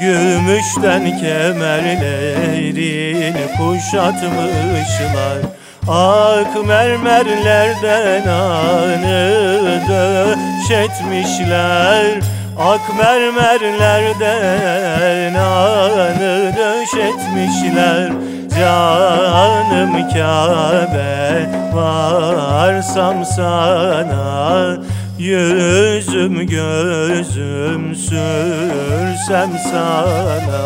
Gümüşten 0.00 1.18
kemerlerini 1.20 3.32
kuşatmışlar 3.56 5.61
Ak 5.88 6.66
mermerlerden 6.66 8.28
anı 8.28 9.80
döşetmişler. 9.88 12.20
Ak 12.58 12.96
mermerlerden 12.98 15.34
anı 15.34 16.52
döşetmişler. 16.56 18.12
Canım 18.58 20.08
Kabe 20.08 21.46
varsam 21.74 23.24
sana 23.24 24.76
Yüzüm 25.18 26.46
gözüm 26.46 27.94
sürsem 27.94 29.50
sana 29.72 30.62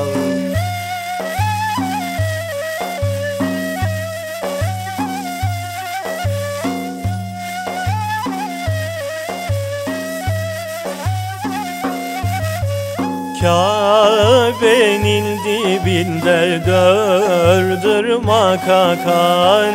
Kabe'nin 13.46 15.38
dibinde 15.44 16.61
dördürmak 16.66 18.68
akar 18.68 19.70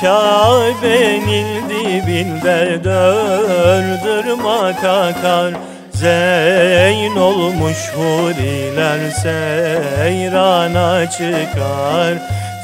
Kabe'nin 0.00 1.68
dibinde 1.68 2.84
dördürmak 2.84 4.84
akar 4.84 5.54
Zeyn 5.92 7.16
olmuş 7.16 7.92
huriler 7.96 9.10
seyrana 9.10 11.10
çıkar. 11.10 12.14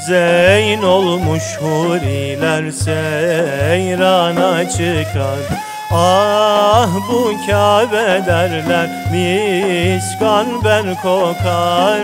Zeyn 0.07 0.83
olmuş 0.83 1.43
huriler 1.61 2.71
seyrana 2.71 4.69
çıkar 4.69 5.68
Ah 5.91 6.89
bu 7.09 7.33
Kabe 7.47 8.27
derler 8.27 8.89
miskan 9.13 10.47
ben 10.65 10.95
kokar. 11.03 12.01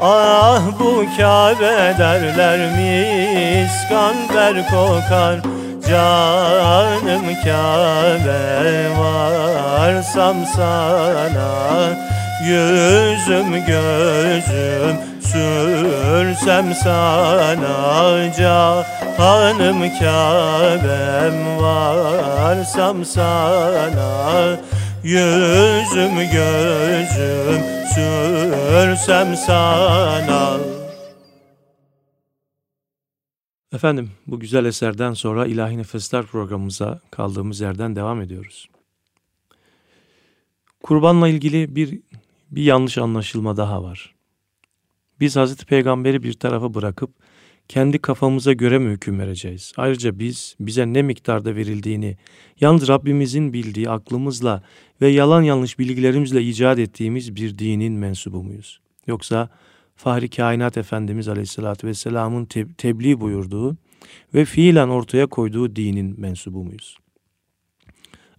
Ah 0.00 0.62
bu 0.80 1.04
Kabe 1.16 1.94
derler 1.98 2.60
miskan 2.76 4.14
ber 4.34 4.68
kokar. 4.70 5.40
Canım 5.88 7.24
Kabe 7.44 8.88
varsam 8.98 10.36
sana 10.56 11.88
Yüzüm 12.44 13.52
gözüm 13.66 15.13
sürsem 15.34 16.74
sana 16.74 18.32
Canım 18.38 19.78
Kabe'm 19.98 21.58
varsam 21.62 23.04
sana 23.04 24.60
Yüzüm 25.04 26.16
gözüm 26.16 27.62
sürsem 27.94 29.36
sana 29.36 30.58
Efendim 33.72 34.10
bu 34.26 34.40
güzel 34.40 34.64
eserden 34.64 35.12
sonra 35.12 35.46
İlahi 35.46 35.78
Nefesler 35.78 36.26
programımıza 36.26 37.00
kaldığımız 37.10 37.60
yerden 37.60 37.96
devam 37.96 38.20
ediyoruz. 38.20 38.68
Kurbanla 40.82 41.28
ilgili 41.28 41.76
bir, 41.76 42.00
bir 42.50 42.62
yanlış 42.62 42.98
anlaşılma 42.98 43.56
daha 43.56 43.82
var. 43.82 44.14
Biz 45.24 45.36
Hazreti 45.36 45.66
Peygamber'i 45.66 46.22
bir 46.22 46.32
tarafa 46.32 46.74
bırakıp 46.74 47.10
kendi 47.68 47.98
kafamıza 47.98 48.52
göre 48.52 48.78
mi 48.78 48.90
hüküm 48.90 49.18
vereceğiz? 49.18 49.72
Ayrıca 49.76 50.18
biz 50.18 50.56
bize 50.60 50.92
ne 50.92 51.02
miktarda 51.02 51.56
verildiğini 51.56 52.16
yalnız 52.60 52.88
Rabbimizin 52.88 53.52
bildiği 53.52 53.90
aklımızla 53.90 54.62
ve 55.00 55.08
yalan 55.08 55.42
yanlış 55.42 55.78
bilgilerimizle 55.78 56.42
icat 56.42 56.78
ettiğimiz 56.78 57.36
bir 57.36 57.58
dinin 57.58 57.92
mensubu 57.92 58.42
muyuz? 58.42 58.80
Yoksa 59.06 59.48
Fahri 59.96 60.30
Kainat 60.30 60.76
Efendimiz 60.76 61.28
Aleyhisselatü 61.28 61.86
Vesselam'ın 61.86 62.44
te 62.44 62.66
tebliğ 62.78 63.20
buyurduğu 63.20 63.76
ve 64.34 64.44
fiilen 64.44 64.88
ortaya 64.88 65.26
koyduğu 65.26 65.76
dinin 65.76 66.20
mensubu 66.20 66.64
muyuz? 66.64 66.96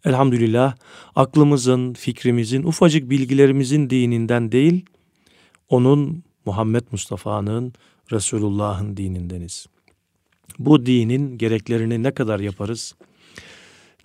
Elhamdülillah 0.06 0.76
aklımızın, 1.16 1.94
fikrimizin, 1.94 2.64
ufacık 2.64 3.10
bilgilerimizin 3.10 3.90
dininden 3.90 4.52
değil, 4.52 4.86
onun 5.70 6.24
Muhammed 6.46 6.84
Mustafa'nın, 6.92 7.74
Resulullah'ın 8.12 8.98
dinindeniz. 8.98 9.66
Bu 10.60 10.86
dinin 10.86 11.38
gereklerini 11.38 12.04
ne 12.04 12.12
kadar 12.12 12.40
yaparız, 12.40 12.96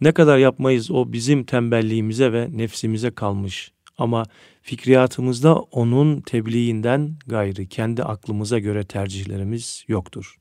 ne 0.00 0.12
kadar 0.12 0.38
yapmayız 0.38 0.90
o 0.90 1.12
bizim 1.12 1.44
tembelliğimize 1.44 2.32
ve 2.32 2.48
nefsimize 2.52 3.10
kalmış. 3.10 3.72
Ama 3.98 4.24
fikriyatımızda 4.62 5.54
onun 5.56 6.20
tebliğinden 6.20 7.16
gayrı 7.26 7.66
kendi 7.66 8.02
aklımıza 8.02 8.58
göre 8.58 8.84
tercihlerimiz 8.84 9.84
yoktur. 9.88 10.36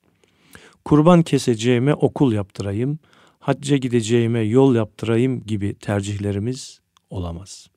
Kurban 0.86 1.22
keseceğime 1.22 1.94
okul 1.94 2.34
yaptırayım, 2.34 3.00
hacca 3.40 3.78
gideceğime 3.78 4.40
yol 4.40 4.76
yaptırayım 4.76 5.44
gibi 5.44 5.76
tercihlerimiz 5.76 6.80
olamaz. 7.10 7.69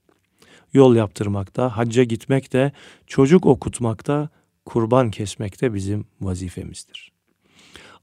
Yol 0.72 0.96
yaptırmakta, 0.96 1.76
hacca 1.76 2.04
gitmekte, 2.04 2.72
çocuk 3.06 3.46
okutmakta, 3.46 4.28
kurban 4.64 5.10
kesmekte 5.10 5.74
bizim 5.74 6.04
vazifemizdir. 6.20 7.12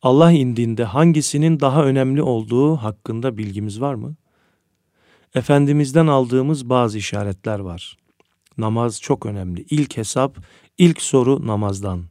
Allah 0.02 0.32
indinde 0.32 0.84
hangisinin 0.84 1.60
daha 1.60 1.86
önemli 1.86 2.22
olduğu 2.22 2.76
hakkında 2.76 3.38
bilgimiz 3.38 3.82
var 3.82 3.94
mı? 3.94 4.16
Efendimiz'den 5.36 6.08
aldığımız 6.08 6.70
bazı 6.70 6.98
işaretler 6.98 7.60
var. 7.60 7.98
Namaz 8.58 9.02
çok 9.02 9.26
önemli. 9.26 9.66
İlk 9.70 9.98
hesap, 9.98 10.38
ilk 10.78 11.02
soru 11.02 11.48
namazdan. 11.48 12.04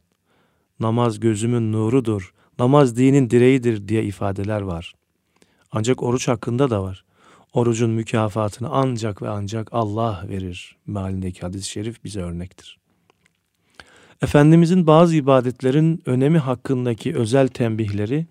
Namaz 0.79 1.19
gözümün 1.19 1.71
nurudur, 1.71 2.33
namaz 2.59 2.97
dinin 2.97 3.29
direğidir 3.29 3.87
diye 3.87 4.03
ifadeler 4.03 4.61
var. 4.61 4.93
Ancak 5.71 6.03
oruç 6.03 6.27
hakkında 6.27 6.69
da 6.69 6.83
var. 6.83 7.05
Orucun 7.53 7.89
mükafatını 7.89 8.69
ancak 8.71 9.21
ve 9.21 9.29
ancak 9.29 9.69
Allah 9.71 10.25
verir. 10.29 10.75
Mealindeki 10.87 11.41
hadis-i 11.41 11.69
şerif 11.69 12.03
bize 12.03 12.21
örnektir. 12.21 12.79
Efendimizin 14.21 14.87
bazı 14.87 15.15
ibadetlerin 15.15 16.03
önemi 16.05 16.37
hakkındaki 16.37 17.15
özel 17.15 17.47
tembihleri 17.47 18.27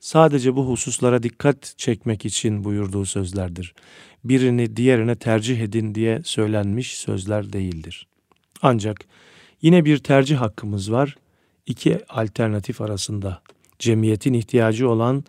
sadece 0.00 0.56
bu 0.56 0.68
hususlara 0.68 1.22
dikkat 1.22 1.74
çekmek 1.76 2.24
için 2.24 2.64
buyurduğu 2.64 3.06
sözlerdir. 3.06 3.74
Birini 4.24 4.76
diğerine 4.76 5.16
tercih 5.16 5.60
edin 5.60 5.94
diye 5.94 6.20
söylenmiş 6.24 6.96
sözler 6.96 7.52
değildir. 7.52 8.06
Ancak 8.62 8.98
yine 9.62 9.84
bir 9.84 9.98
tercih 9.98 10.36
hakkımız 10.36 10.92
var. 10.92 11.16
İki 11.66 11.98
alternatif 12.08 12.80
arasında 12.80 13.42
cemiyetin 13.78 14.32
ihtiyacı 14.32 14.88
olan, 14.88 15.24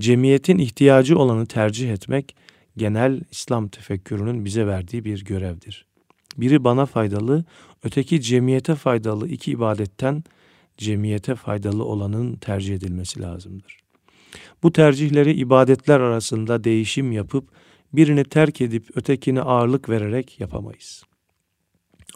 cemiyetin 0.00 0.58
ihtiyacı 0.58 1.18
olanı 1.18 1.46
tercih 1.46 1.92
etmek 1.92 2.36
genel 2.76 3.20
İslam 3.30 3.68
tefekkürünün 3.68 4.44
bize 4.44 4.66
verdiği 4.66 5.04
bir 5.04 5.24
görevdir. 5.24 5.86
Biri 6.36 6.64
bana 6.64 6.86
faydalı, 6.86 7.44
öteki 7.82 8.20
cemiyete 8.20 8.74
faydalı 8.74 9.28
iki 9.28 9.50
ibadetten 9.50 10.24
cemiyete 10.78 11.34
faydalı 11.34 11.84
olanın 11.84 12.36
tercih 12.36 12.74
edilmesi 12.74 13.20
lazımdır. 13.20 13.78
Bu 14.62 14.72
tercihleri 14.72 15.32
ibadetler 15.32 16.00
arasında 16.00 16.64
değişim 16.64 17.12
yapıp 17.12 17.48
birini 17.92 18.24
terk 18.24 18.60
edip 18.60 18.96
ötekine 18.96 19.40
ağırlık 19.40 19.88
vererek 19.88 20.40
yapamayız. 20.40 21.02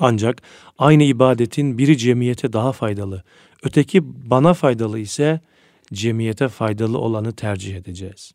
Ancak 0.01 0.43
aynı 0.79 1.03
ibadetin 1.03 1.79
biri 1.79 1.99
cemiyete 1.99 2.53
daha 2.53 2.73
faydalı, 2.73 3.25
öteki 3.63 4.31
bana 4.31 4.55
faydalı 4.55 4.99
ise 4.99 5.41
cemiyete 5.93 6.49
faydalı 6.49 6.99
olanı 6.99 7.33
tercih 7.33 7.77
edeceğiz. 7.77 8.33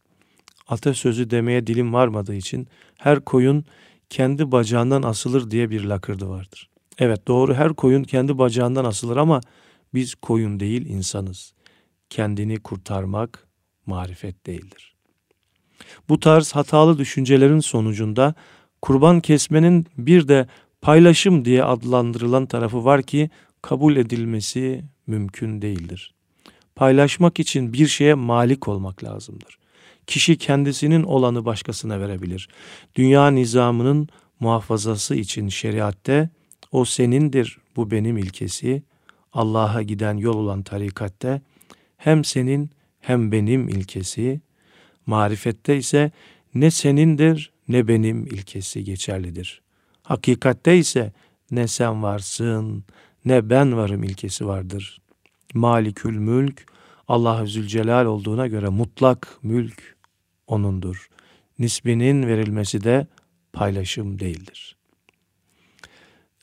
Atasözü 0.67 1.29
demeye 1.29 1.67
dilim 1.67 1.93
varmadığı 1.93 2.35
için 2.35 2.67
her 2.97 3.19
koyun 3.19 3.65
kendi 4.09 4.51
bacağından 4.51 5.03
asılır 5.03 5.51
diye 5.51 5.69
bir 5.69 5.83
lakırdı 5.83 6.29
vardır. 6.29 6.69
Evet 6.97 7.27
doğru 7.27 7.53
her 7.53 7.73
koyun 7.73 8.03
kendi 8.03 8.37
bacağından 8.37 8.85
asılır 8.85 9.17
ama 9.17 9.41
biz 9.93 10.15
koyun 10.15 10.59
değil 10.59 10.85
insanız. 10.85 11.53
Kendini 12.09 12.59
kurtarmak 12.59 13.47
marifet 13.85 14.45
değildir. 14.45 14.95
Bu 16.09 16.19
tarz 16.19 16.51
hatalı 16.51 16.97
düşüncelerin 16.97 17.59
sonucunda 17.59 18.35
Kurban 18.83 19.19
kesmenin 19.19 19.85
bir 19.97 20.27
de 20.27 20.47
paylaşım 20.81 21.45
diye 21.45 21.63
adlandırılan 21.63 22.45
tarafı 22.45 22.85
var 22.85 23.03
ki 23.03 23.29
kabul 23.61 23.95
edilmesi 23.95 24.83
mümkün 25.07 25.61
değildir. 25.61 26.13
Paylaşmak 26.75 27.39
için 27.39 27.73
bir 27.73 27.87
şeye 27.87 28.13
malik 28.13 28.67
olmak 28.67 29.03
lazımdır. 29.03 29.57
Kişi 30.07 30.37
kendisinin 30.37 31.03
olanı 31.03 31.45
başkasına 31.45 31.99
verebilir. 31.99 32.49
Dünya 32.95 33.27
nizamının 33.27 34.09
muhafazası 34.39 35.15
için 35.15 35.49
şeriatte 35.49 36.29
o 36.71 36.85
senindir, 36.85 37.57
bu 37.75 37.91
benim 37.91 38.17
ilkesi, 38.17 38.83
Allah'a 39.33 39.81
giden 39.81 40.17
yol 40.17 40.37
olan 40.37 40.63
tarikatte 40.63 41.41
hem 41.97 42.23
senin 42.23 42.69
hem 42.99 43.31
benim 43.31 43.69
ilkesi, 43.69 44.41
marifette 45.05 45.77
ise 45.77 46.11
ne 46.55 46.71
senindir 46.71 47.51
ne 47.67 47.87
benim 47.87 48.25
ilkesi 48.25 48.83
geçerlidir. 48.83 49.61
Hakikatte 50.03 50.77
ise 50.77 51.13
ne 51.51 51.67
sen 51.67 52.03
varsın 52.03 52.83
ne 53.25 53.49
ben 53.49 53.77
varım 53.77 54.03
ilkesi 54.03 54.47
vardır. 54.47 55.01
Malikül 55.53 56.17
mülk 56.17 56.65
Allah 57.07 57.45
Zülcelal 57.45 58.05
olduğuna 58.05 58.47
göre 58.47 58.69
mutlak 58.69 59.37
mülk 59.43 59.95
O'nundur. 60.47 61.09
Nisbinin 61.59 62.27
verilmesi 62.27 62.83
de 62.83 63.07
paylaşım 63.53 64.19
değildir. 64.19 64.75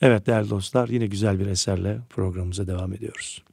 Evet 0.01 0.27
değerli 0.27 0.49
dostlar 0.49 0.89
yine 0.89 1.05
güzel 1.07 1.39
bir 1.39 1.47
eserle 1.47 1.99
programımıza 2.09 2.67
devam 2.67 2.93
ediyoruz. 2.93 3.43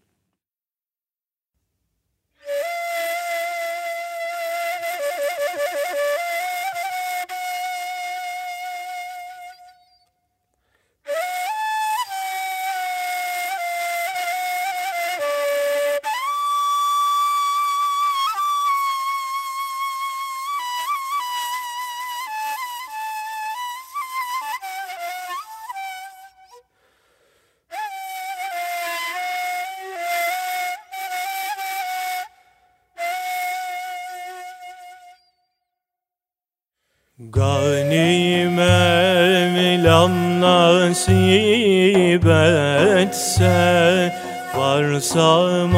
Nasip 40.88 42.24
etse 42.24 44.12
Varsam 44.54 45.74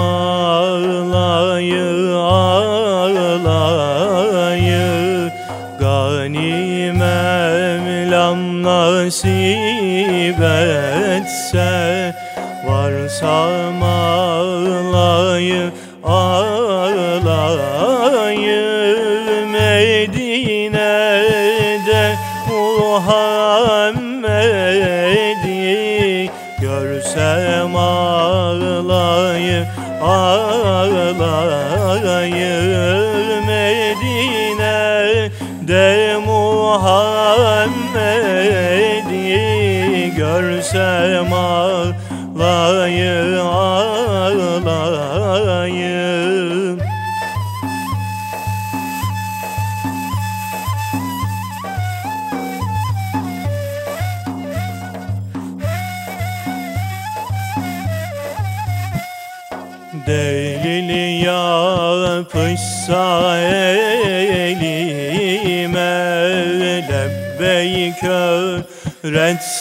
ağlayı 30.00 30.39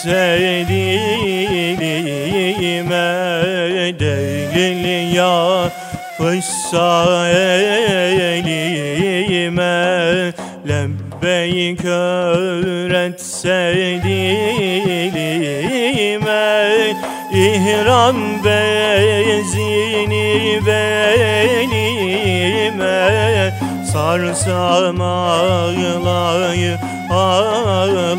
öğretse 0.06 0.66
dilime 1.78 1.90
Delil 4.00 5.14
yapışsa 5.14 6.88
elime. 7.28 8.80
Lebbeyk 10.68 11.84
öğretse 11.84 13.74
dilime 14.04 14.30
İhram 17.32 18.44
bezini 18.44 19.80
belime 20.66 21.90
Sarsam 23.92 25.00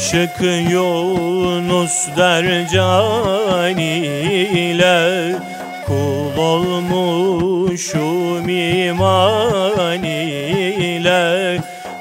Aşık 0.00 0.40
Yunus 0.70 2.08
dercan 2.16 3.78
ile 3.78 5.34
Kul 5.86 6.36
olmuşum 6.38 7.98
iman 8.48 10.04
ile 10.04 11.58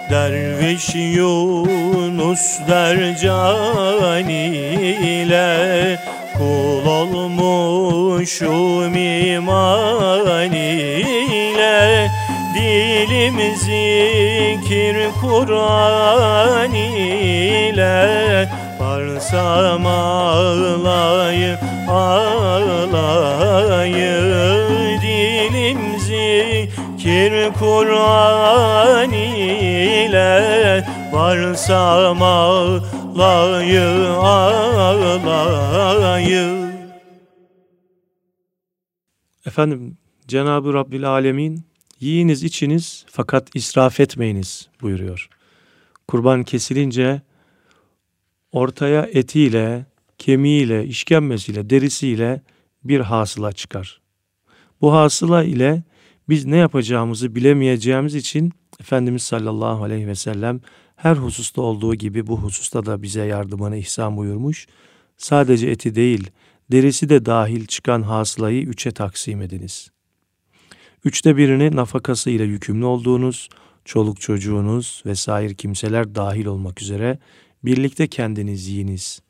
Derviş 0.09 0.95
Yunus 0.95 1.69
Yunus 2.19 2.59
dercan 2.67 4.29
ile 4.29 5.99
Kul 6.37 6.85
olmuşum 6.85 8.15
iman 8.95 10.53
ile 10.53 12.11
Dilim 12.55 13.55
zikir 13.55 14.97
Kur'an 15.21 16.73
Varsam 18.79 19.85
ağlayı 19.85 21.57
ağlayı 21.89 22.99
Dilim 25.01 25.99
zikir 25.99 27.53
Kur'an 27.59 29.11
ile 29.11 30.85
Varsam 31.11 32.21
ağlayı 32.21 34.09
ağlayı 34.09 35.49
Efendim 39.45 39.97
Cenab-ı 40.27 40.73
Rabbil 40.73 41.09
Alemin 41.09 41.65
yiyiniz 41.99 42.43
içiniz 42.43 43.05
fakat 43.07 43.55
israf 43.55 43.99
etmeyiniz 43.99 44.69
buyuruyor. 44.81 45.29
Kurban 46.07 46.43
kesilince 46.43 47.21
ortaya 48.51 49.09
etiyle, 49.13 49.85
kemiğiyle, 50.17 50.85
işkembesiyle, 50.85 51.69
derisiyle 51.69 52.41
bir 52.83 52.99
hasıla 52.99 53.51
çıkar. 53.51 54.01
Bu 54.81 54.93
hasıla 54.93 55.43
ile 55.43 55.83
biz 56.29 56.45
ne 56.45 56.57
yapacağımızı 56.57 57.35
bilemeyeceğimiz 57.35 58.15
için 58.15 58.53
Efendimiz 58.79 59.23
sallallahu 59.23 59.83
aleyhi 59.83 60.07
ve 60.07 60.15
sellem 60.15 60.61
her 60.95 61.15
hususta 61.15 61.61
olduğu 61.61 61.95
gibi 61.95 62.27
bu 62.27 62.37
hususta 62.37 62.85
da 62.85 63.01
bize 63.01 63.25
yardımını 63.25 63.77
ihsan 63.77 64.17
buyurmuş. 64.17 64.67
Sadece 65.17 65.69
eti 65.69 65.95
değil, 65.95 66.31
derisi 66.71 67.09
de 67.09 67.25
dahil 67.25 67.65
çıkan 67.65 68.01
hasılayı 68.01 68.61
üçe 68.61 68.91
taksim 68.91 69.41
ediniz. 69.41 69.91
Üçte 71.05 71.37
birini 71.37 71.75
nafakası 71.75 72.29
ile 72.29 72.43
yükümlü 72.43 72.85
olduğunuz, 72.85 73.49
çoluk 73.85 74.21
çocuğunuz 74.21 75.03
vesaire 75.05 75.53
kimseler 75.53 76.15
dahil 76.15 76.45
olmak 76.45 76.81
üzere 76.81 77.19
birlikte 77.65 78.07
kendiniz 78.07 78.67
yiyiniz. 78.67 79.21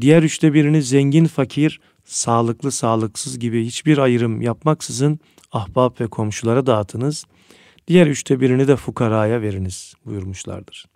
Diğer 0.00 0.22
üçte 0.22 0.54
birini 0.54 0.82
zengin 0.82 1.24
fakir, 1.24 1.80
sağlıklı 2.04 2.70
sağlıksız 2.70 3.38
gibi 3.38 3.66
hiçbir 3.66 3.98
ayrım 3.98 4.42
yapmaksızın 4.42 5.20
ahbap 5.52 6.00
ve 6.00 6.06
komşulara 6.06 6.66
dağıtınız. 6.66 7.24
Diğer 7.88 8.06
üçte 8.06 8.40
birini 8.40 8.68
de 8.68 8.76
fukaraya 8.76 9.42
veriniz 9.42 9.94
buyurmuşlardır. 10.06 10.86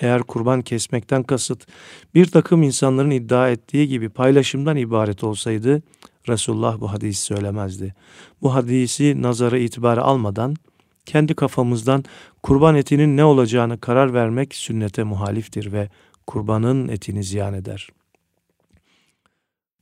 Eğer 0.00 0.22
kurban 0.22 0.62
kesmekten 0.62 1.22
kasıt 1.22 1.66
bir 2.14 2.26
takım 2.26 2.62
insanların 2.62 3.10
iddia 3.10 3.50
ettiği 3.50 3.88
gibi 3.88 4.08
paylaşımdan 4.08 4.76
ibaret 4.76 5.24
olsaydı 5.24 5.82
Resulullah 6.28 6.80
bu 6.80 6.92
hadisi 6.92 7.22
söylemezdi. 7.22 7.94
Bu 8.42 8.54
hadisi 8.54 9.22
nazara 9.22 9.58
itibarı 9.58 10.02
almadan 10.02 10.56
kendi 11.06 11.34
kafamızdan 11.34 12.04
kurban 12.42 12.74
etinin 12.74 13.16
ne 13.16 13.24
olacağını 13.24 13.80
karar 13.80 14.14
vermek 14.14 14.54
sünnete 14.54 15.04
muhaliftir 15.04 15.72
ve 15.72 15.88
kurbanın 16.26 16.88
etini 16.88 17.24
ziyan 17.24 17.54
eder. 17.54 17.88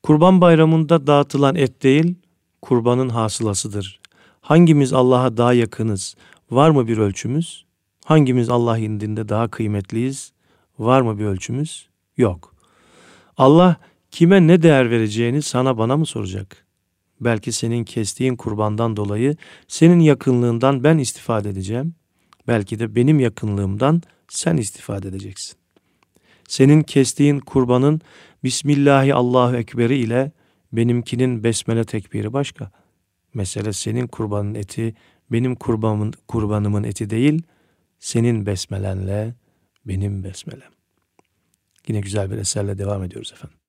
Kurban 0.02 0.40
bayramında 0.40 1.06
dağıtılan 1.06 1.54
et 1.54 1.82
değil, 1.82 2.14
kurbanın 2.62 3.08
hasılasıdır. 3.08 4.00
Hangimiz 4.40 4.92
Allah'a 4.92 5.36
daha 5.36 5.52
yakınız? 5.52 6.14
Var 6.50 6.70
mı 6.70 6.88
bir 6.88 6.98
ölçümüz? 6.98 7.64
Hangimiz 8.04 8.48
Allah 8.48 8.78
indinde 8.78 9.28
daha 9.28 9.48
kıymetliyiz? 9.48 10.32
Var 10.78 11.00
mı 11.00 11.18
bir 11.18 11.24
ölçümüz? 11.24 11.88
Yok. 12.16 12.54
Allah 13.36 13.76
kime 14.10 14.46
ne 14.46 14.62
değer 14.62 14.90
vereceğini 14.90 15.42
sana 15.42 15.78
bana 15.78 15.96
mı 15.96 16.06
soracak? 16.06 16.66
Belki 17.24 17.52
senin 17.52 17.84
kestiğin 17.84 18.36
kurbandan 18.36 18.96
dolayı 18.96 19.36
senin 19.68 20.00
yakınlığından 20.00 20.84
ben 20.84 20.98
istifade 20.98 21.48
edeceğim. 21.48 21.94
Belki 22.48 22.78
de 22.78 22.94
benim 22.94 23.20
yakınlığımdan 23.20 24.02
sen 24.28 24.56
istifade 24.56 25.08
edeceksin. 25.08 25.56
Senin 26.48 26.82
kestiğin 26.82 27.40
kurbanın 27.40 28.00
Bismillahi 28.44 29.14
Allahu 29.14 29.56
Ekberi 29.56 29.98
ile 29.98 30.32
benimkinin 30.72 31.44
besmele 31.44 31.84
tekbiri 31.84 32.32
başka. 32.32 32.70
Mesele 33.34 33.72
senin 33.72 34.06
kurbanın 34.06 34.54
eti 34.54 34.94
benim 35.32 35.54
kurbanımın, 35.54 36.12
kurbanımın 36.28 36.84
eti 36.84 37.10
değil, 37.10 37.42
senin 37.98 38.46
besmelenle 38.46 39.34
benim 39.84 40.24
besmelem. 40.24 40.70
Yine 41.88 42.00
güzel 42.00 42.30
bir 42.30 42.38
eserle 42.38 42.78
devam 42.78 43.02
ediyoruz 43.04 43.32
efendim. 43.32 43.61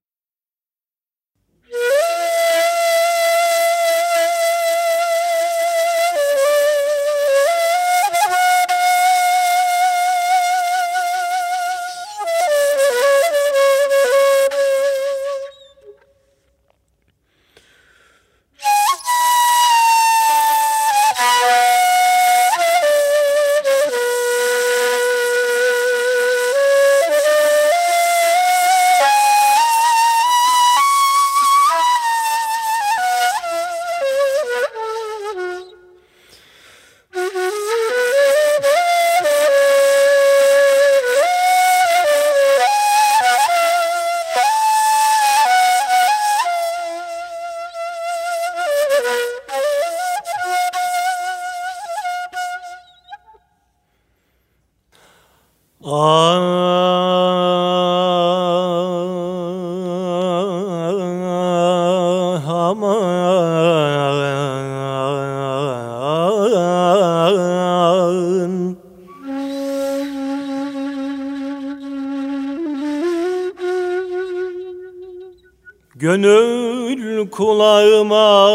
Gönül 76.03 77.29
kulağıma 77.29 78.49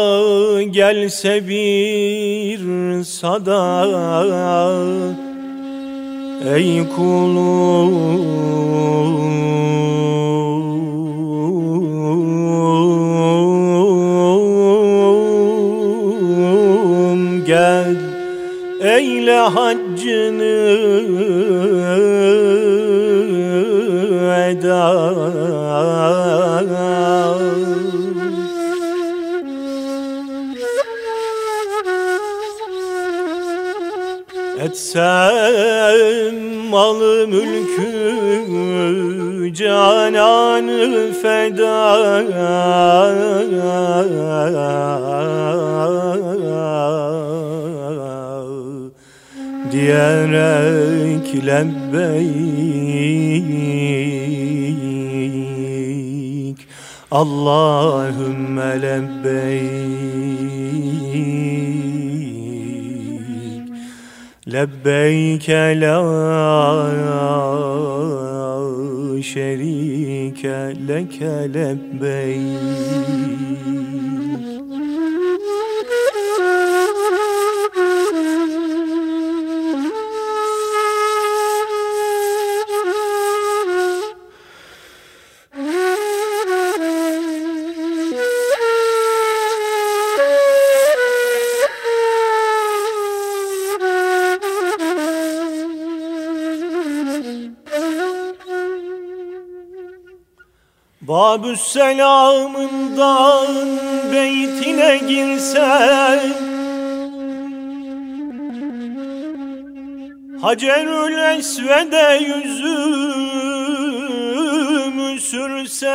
gelse 0.63 1.47
bir 1.47 2.59
sada. 3.03 3.85
Ey 6.55 6.83
kulum 6.95 7.85
gel 17.45 17.95
Eyle 18.81 19.39
haccını 19.39 20.89
Etsem 34.69 36.37
malı 36.69 37.27
mülkü 37.27 37.83
cananı 39.53 41.13
feda. 41.21 41.99
Diyerek 49.71 51.45
lebbeyk 51.45 52.19
Allahümme 57.11 58.81
lebbeyk 58.81 60.39
lebbeyke 64.51 65.81
la 65.81 65.95
şerike 69.23 70.57
leke 70.87 71.53
lebbeyk 71.53 72.39
Babü 101.49 101.57
selamından 101.57 103.47
beytine 104.13 104.97
girsen 105.07 106.19
Hacerül 110.41 111.37
Esved'e 111.37 112.17
yüzümü 112.23 112.79
sürsem 115.19 115.89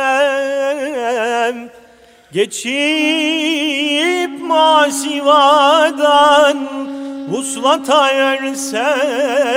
Geçip 2.33 2.81
masivadan 4.41 5.77
vuslata 7.29 8.09
ersem 8.09 9.55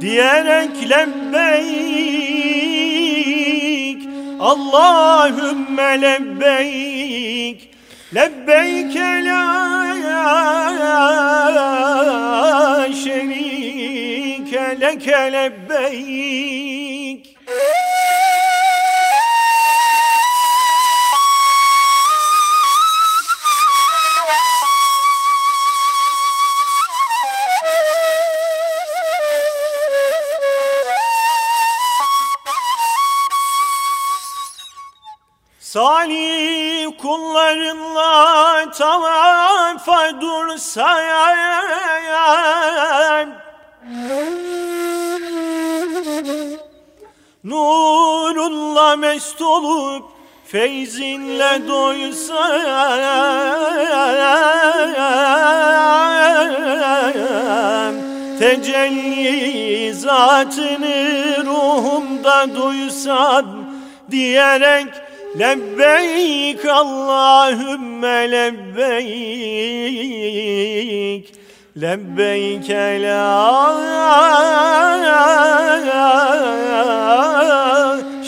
Diyerek 0.00 0.90
lebbeyk 0.90 1.66
Allahümme 4.40 6.00
lebbeyk. 6.00 7.70
Lebbeyk 8.14 8.96
la 8.96 9.66
şerike 13.04 14.80
leke 14.80 15.32
lebbeyk 15.32 17.35
Salih 35.76 36.88
kullarınla 36.96 38.72
tavafa 38.72 40.20
dursan 40.20 40.96
Nurunla 47.44 48.96
mest 48.96 49.42
olup 49.42 50.04
feyzinle 50.46 51.68
doysam 51.68 52.46
Tecelli 58.38 59.94
zatını 59.94 61.36
ruhumda 61.46 62.56
duysam 62.56 63.46
Diyerek 64.10 65.05
lebbeyk 65.38 66.64
Allahümme 66.64 68.30
lebbeyk. 68.30 69.66
Lebbeyk 71.76 72.70
la 73.02 73.46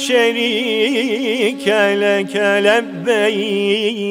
şerike 0.08 1.82
leke 2.00 2.64
lebbeyk 2.64 4.08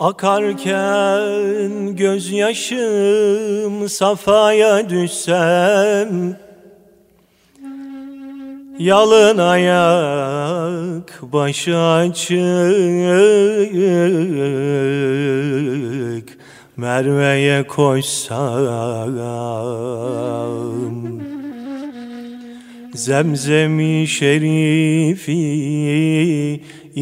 Akarken 0.00 1.96
gözyaşım 1.96 3.88
safaya 3.88 4.90
düşsem 4.90 6.36
Yalın 8.78 9.38
ayak 9.38 11.22
başı 11.22 11.78
açık 11.78 12.30
Merve'ye 16.76 17.66
koşsam. 17.66 19.10
Zemzemi 22.94 24.06
şerifi 24.06 25.40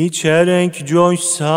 içerek 0.05 0.87
coşsam 0.87 1.49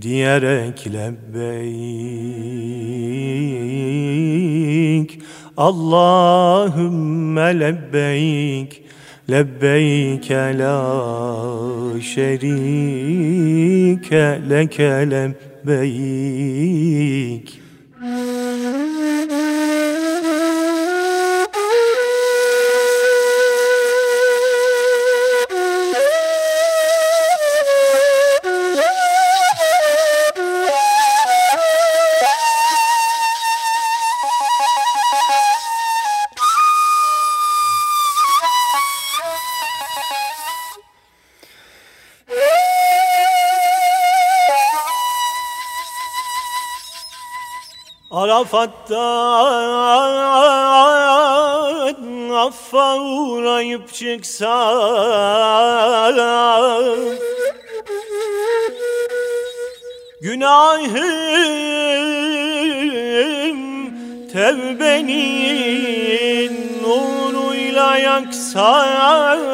Diyerek 0.00 0.92
lebbeyk 0.92 1.18
Allahümme 5.56 7.60
lebbeyk 7.60 8.82
Lebbeyk 9.30 10.30
la 10.30 12.00
şerike 12.00 13.18
leke 14.50 15.10
lebbeyk 15.10 15.68
Arafat'tan 48.52 48.88
affa 52.30 53.00
uğrayıp 53.00 53.94
çıksam 53.94 54.48
Günahım 60.20 60.88
tevbenin 64.32 65.72
nuruyla 66.82 67.98
yaksam 67.98 69.48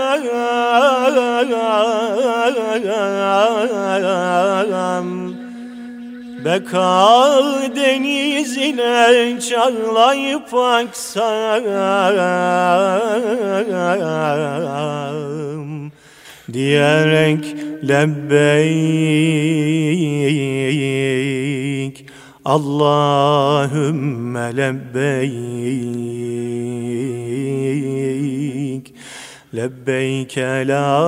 Beka 6.45 7.41
denizine 7.77 9.41
çağlayıp 9.41 10.55
aksam 10.55 11.65
diyerek 16.53 17.57
lebbeyk. 17.89 18.45
Allahümme 22.45 23.77
lebbeyk. 24.57 25.65
Lebbeyk 29.55 30.39
la 30.69 31.05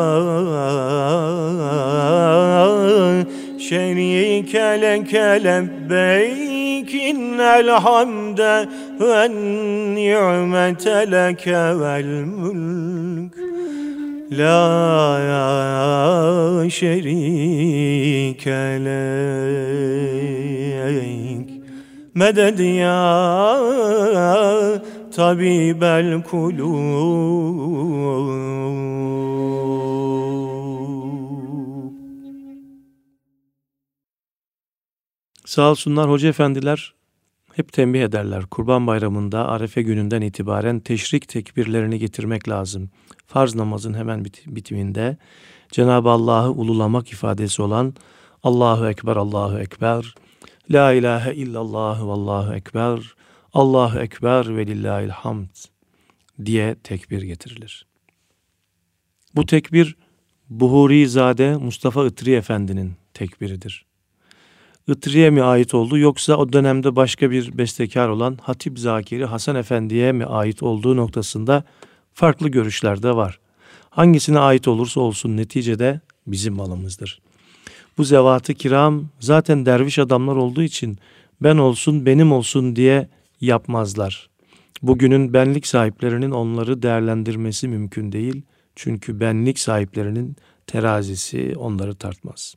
şerike 3.69 4.81
leke 4.81 5.45
lebbeyk 5.45 6.95
innel 6.95 7.69
hamde 7.69 8.69
ve 9.01 9.29
ni'mete 9.95 11.11
leke 11.11 11.81
vel 11.81 12.25
mulk. 12.25 13.37
La 14.39 15.17
şerike 16.71 18.63
lek. 18.85 19.27
Meded 22.15 22.59
ya 22.59 23.17
Sağ 35.47 35.71
olsunlar 35.71 36.11
hoca 36.11 36.29
efendiler 36.29 36.95
hep 37.55 37.73
tembih 37.73 38.03
ederler. 38.03 38.47
Kurban 38.47 38.87
bayramında 38.87 39.49
Arefe 39.49 39.83
gününden 39.83 40.21
itibaren 40.23 40.81
teşrik 40.81 41.29
tekbirlerini 41.29 41.99
getirmek 41.99 42.49
lazım 42.49 42.91
farz 43.27 43.55
namazın 43.55 43.95
hemen 43.95 44.25
bit 44.25 44.43
bitiminde 44.47 45.17
Cenab-ı 45.73 46.11
Allah'ı 46.11 46.51
ululamak 46.51 47.13
ifadesi 47.13 47.63
olan 47.63 47.95
Allahu 48.43 48.89
Ekber, 48.89 49.17
Allahu 49.17 49.59
Ekber, 49.59 50.15
La 50.71 50.93
ilahe 50.93 51.35
illallah 51.35 52.07
ve 52.07 52.11
Allahu 52.11 52.55
Ekber, 52.55 53.15
Allahu 53.55 53.99
Ekber 53.99 54.57
ve 54.57 54.67
lillahil 54.67 55.09
hamd 55.09 55.51
diye 56.45 56.75
tekbir 56.75 57.23
getirilir. 57.23 57.87
Bu 59.35 59.47
tekbir 59.47 59.97
Buhuri 60.51 61.09
Zade 61.09 61.57
Mustafa 61.57 62.07
Itri 62.07 62.35
Efendi'nin 62.35 62.93
tekbiridir. 63.15 63.87
Itri'ye 64.89 65.31
mi 65.31 65.43
ait 65.43 65.75
oldu 65.75 65.99
yoksa 65.99 66.37
o 66.37 66.53
dönemde 66.53 66.97
başka 66.97 67.31
bir 67.31 67.59
bestekar 67.59 68.09
olan 68.09 68.39
Hatip 68.43 68.79
Zakiri 68.79 69.25
Hasan 69.25 69.57
Efendi'ye 69.57 70.13
mi 70.13 70.25
ait 70.25 70.63
olduğu 70.63 70.97
noktasında 70.97 71.65
farklı 72.15 72.49
görüşler 72.49 73.03
de 73.03 73.17
var. 73.17 73.39
Hangisine 73.91 74.39
ait 74.39 74.69
olursa 74.69 75.01
olsun 75.01 75.37
neticede 75.37 76.01
bizim 76.27 76.55
malımızdır. 76.55 77.21
Bu 77.99 78.05
zevatı 78.05 78.55
kiram 78.55 79.09
zaten 79.21 79.67
derviş 79.67 79.99
adamlar 79.99 80.37
olduğu 80.37 80.63
için 80.63 80.99
ben 81.43 81.57
olsun 81.57 82.07
benim 82.07 82.33
olsun 82.33 82.77
diye 82.77 83.09
yapmazlar. 83.41 84.31
Bugünün 84.83 85.33
benlik 85.33 85.67
sahiplerinin 85.67 86.31
onları 86.31 86.83
değerlendirmesi 86.83 87.69
mümkün 87.69 88.13
değil. 88.13 88.43
Çünkü 88.77 89.21
benlik 89.21 89.59
sahiplerinin 89.59 90.37
terazisi 90.67 91.55
onları 91.57 91.95
tartmaz. 91.95 92.55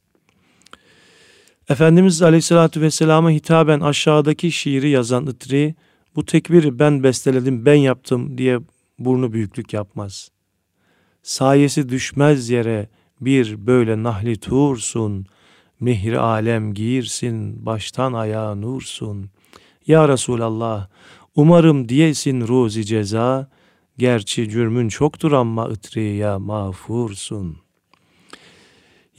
Efendimiz 1.69 2.21
Aleyhisselatü 2.21 2.81
Vesselam'a 2.81 3.31
hitaben 3.31 3.79
aşağıdaki 3.79 4.51
şiiri 4.51 4.89
yazan 4.89 5.27
Itri, 5.27 5.75
bu 6.15 6.25
tekbiri 6.25 6.79
ben 6.79 7.03
besteledim, 7.03 7.65
ben 7.65 7.75
yaptım 7.75 8.37
diye 8.37 8.59
burnu 8.99 9.33
büyüklük 9.33 9.73
yapmaz. 9.73 10.31
Sayesi 11.23 11.89
düşmez 11.89 12.49
yere 12.49 12.89
bir 13.21 13.67
böyle 13.67 14.03
nahli 14.03 14.39
tuğursun, 14.39 15.25
mihri 15.79 16.19
alem 16.19 16.73
giyirsin, 16.73 17.65
baştan 17.65 18.13
ayağa 18.13 18.55
nursun. 18.55 19.29
Ya 19.87 20.09
Resulallah, 20.09 20.87
umarım 21.35 21.89
diyesin 21.89 22.47
ruzi 22.47 22.85
ceza, 22.85 23.49
gerçi 23.97 24.49
cürmün 24.49 24.89
çoktur 24.89 25.31
ama 25.31 25.65
ıtriya 25.65 26.39
mağfursun. 26.39 27.68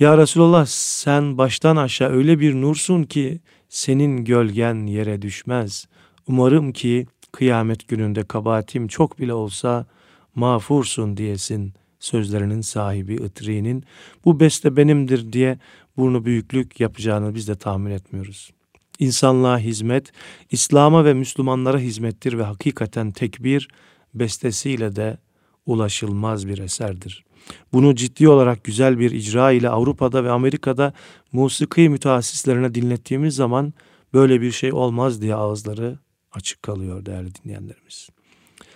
Ya 0.01 0.19
Resulallah 0.19 0.67
sen 0.67 1.39
baştan 1.39 1.77
aşağı 1.77 2.11
öyle 2.11 2.41
bir 2.41 2.55
nursun 2.55 3.03
ki 3.03 3.41
senin 3.69 4.25
gölgen 4.25 4.87
yere 4.87 5.23
düşmez. 5.23 5.89
Umarım 6.27 6.73
ki 6.73 7.07
kıyamet 7.33 7.89
gününde 7.89 8.23
kabahatim 8.23 8.89
çok 8.89 9.19
bile 9.19 9.35
olsa 9.35 9.87
mağfursun 10.35 11.17
diyesin 11.17 11.75
sözlerinin 11.99 12.61
sahibi 12.61 13.15
Itri'nin 13.15 13.85
bu 14.25 14.41
beste 14.41 14.77
benimdir 14.77 15.33
diye 15.33 15.59
burnu 15.97 16.25
büyüklük 16.25 16.81
yapacağını 16.81 17.35
biz 17.35 17.49
de 17.49 17.55
tahmin 17.55 17.91
etmiyoruz. 17.91 18.51
İnsanlığa 18.99 19.59
hizmet, 19.59 20.13
İslam'a 20.51 21.05
ve 21.05 21.15
Müslümanlara 21.15 21.79
hizmettir 21.79 22.39
ve 22.39 22.43
hakikaten 22.43 23.11
tekbir 23.11 23.69
bestesiyle 24.15 24.97
de 24.97 25.19
ulaşılmaz 25.67 26.49
bir 26.49 26.59
eserdir. 26.59 27.25
Bunu 27.73 27.95
ciddi 27.95 28.29
olarak 28.29 28.65
güzel 28.65 28.99
bir 28.99 29.11
icra 29.11 29.53
ile 29.53 29.69
Avrupa'da 29.69 30.25
ve 30.25 30.31
Amerika'da 30.31 30.93
musiki 31.33 31.89
mütehassislerine 31.89 32.75
dinlettiğimiz 32.75 33.35
zaman 33.35 33.75
böyle 34.15 34.41
bir 34.41 34.51
şey 34.51 34.73
olmaz 34.73 35.23
diye 35.23 35.35
ağızları 35.35 35.99
açık 36.33 36.63
kalıyor 36.63 37.07
değerli 37.07 37.35
dinleyenlerimiz. 37.35 38.09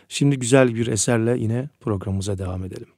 Şimdi 0.08 0.38
güzel 0.38 0.74
bir 0.74 0.86
eserle 0.86 1.38
yine 1.38 1.68
programımıza 1.80 2.38
devam 2.38 2.64
edelim. 2.64 2.93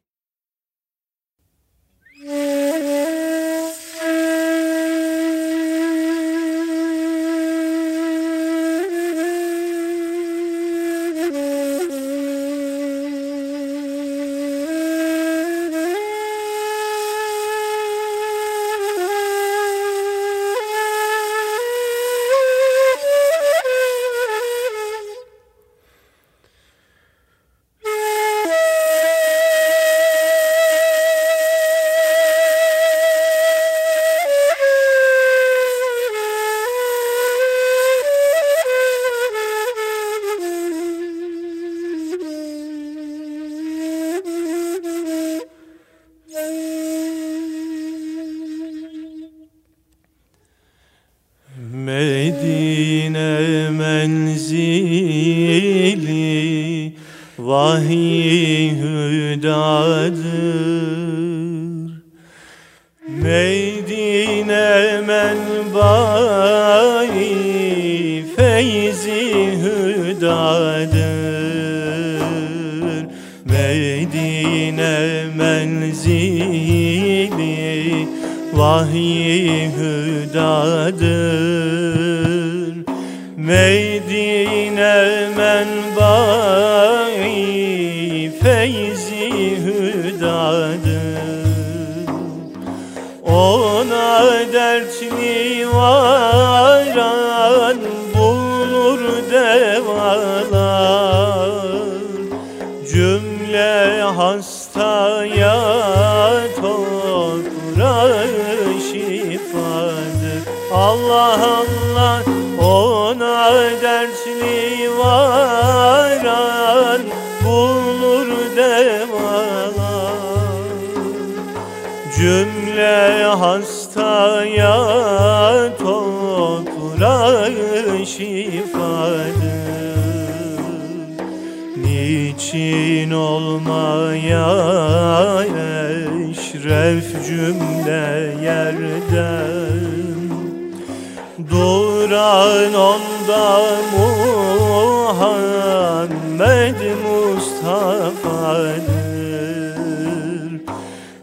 Mustafa'dır 147.96 148.96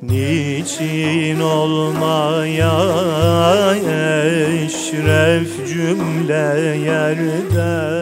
Niçin 0.01 1.39
olmaya 1.39 2.74
eşref 4.65 5.67
cümle 5.67 6.78
yerden? 6.78 7.93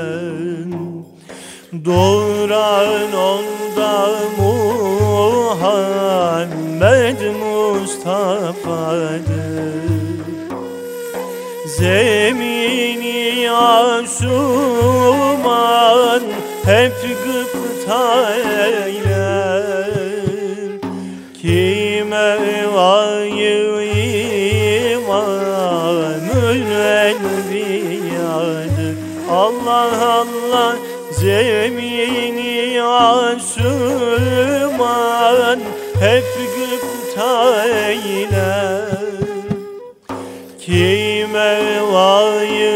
Doğuran 1.86 3.13
onda 3.13 4.09
Muhammed 4.38 5.72
Mustafa'dır. 7.41 8.32
Zemini 11.78 13.51
asuman 13.51 14.61
hep 16.65 16.93
eyler 17.92 19.92
Kime 21.42 22.30
vayı 22.76 23.62
imanül 24.96 26.72
enbiyadır 27.08 28.96
Allah 29.32 29.92
Allah 30.12 30.72
zemini 31.12 32.82
asuman 32.84 33.60
hep 36.00 36.26
gıpta 36.56 37.66
eyler 37.66 38.86
Kime 40.60 41.54
vayı 41.92 42.76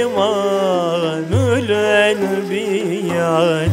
imanül 0.00 1.70
enbiyadır 1.70 3.67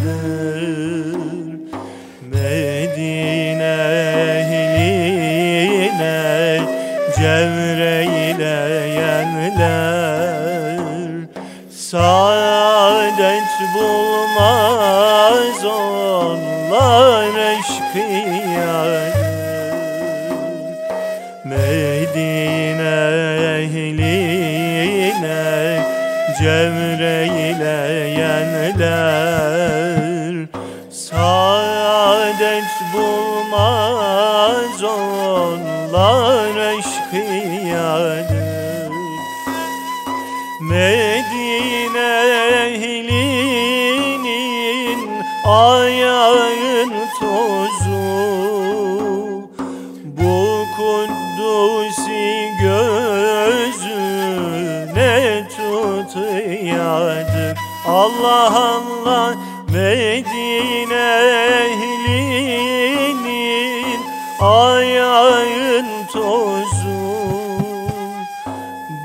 Allah 57.88 58.54
Allah 58.56 59.36
Medine 59.74 61.20
ehlinin 61.66 63.26
ayağın 64.40 65.86
tozu. 66.14 67.06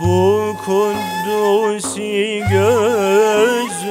Bu 0.02 0.56
kuddusi 0.64 2.44
gözüne 2.50 3.90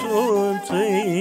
tutuyadır 0.00 1.16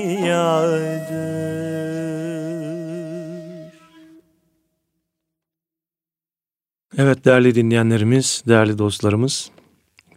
Evet 6.97 7.25
değerli 7.25 7.55
dinleyenlerimiz, 7.55 8.43
değerli 8.47 8.77
dostlarımız, 8.77 9.51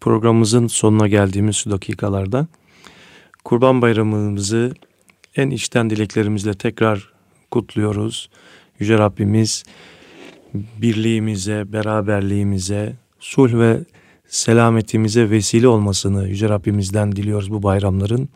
programımızın 0.09 0.66
sonuna 0.66 1.09
geldiğimiz 1.09 1.64
dakikalarda 1.70 2.46
Kurban 3.44 3.82
Bayramımızı 3.82 4.74
en 5.36 5.50
içten 5.50 5.90
dileklerimizle 5.90 6.54
tekrar 6.54 7.12
kutluyoruz. 7.50 8.30
Yüce 8.78 8.98
Rabbimiz 8.98 9.64
birliğimize, 10.54 11.72
beraberliğimize, 11.72 12.96
sulh 13.20 13.54
ve 13.54 13.84
selametimize 14.28 15.30
vesile 15.30 15.68
olmasını 15.68 16.28
Yüce 16.28 16.48
Rabbimizden 16.48 17.12
diliyoruz 17.12 17.50
bu 17.50 17.62
bayramların. 17.62 18.28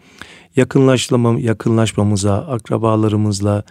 Yakınlaşmam, 0.56 1.38
yakınlaşmamıza, 1.38 2.34
akrabalarımızla, 2.34 3.64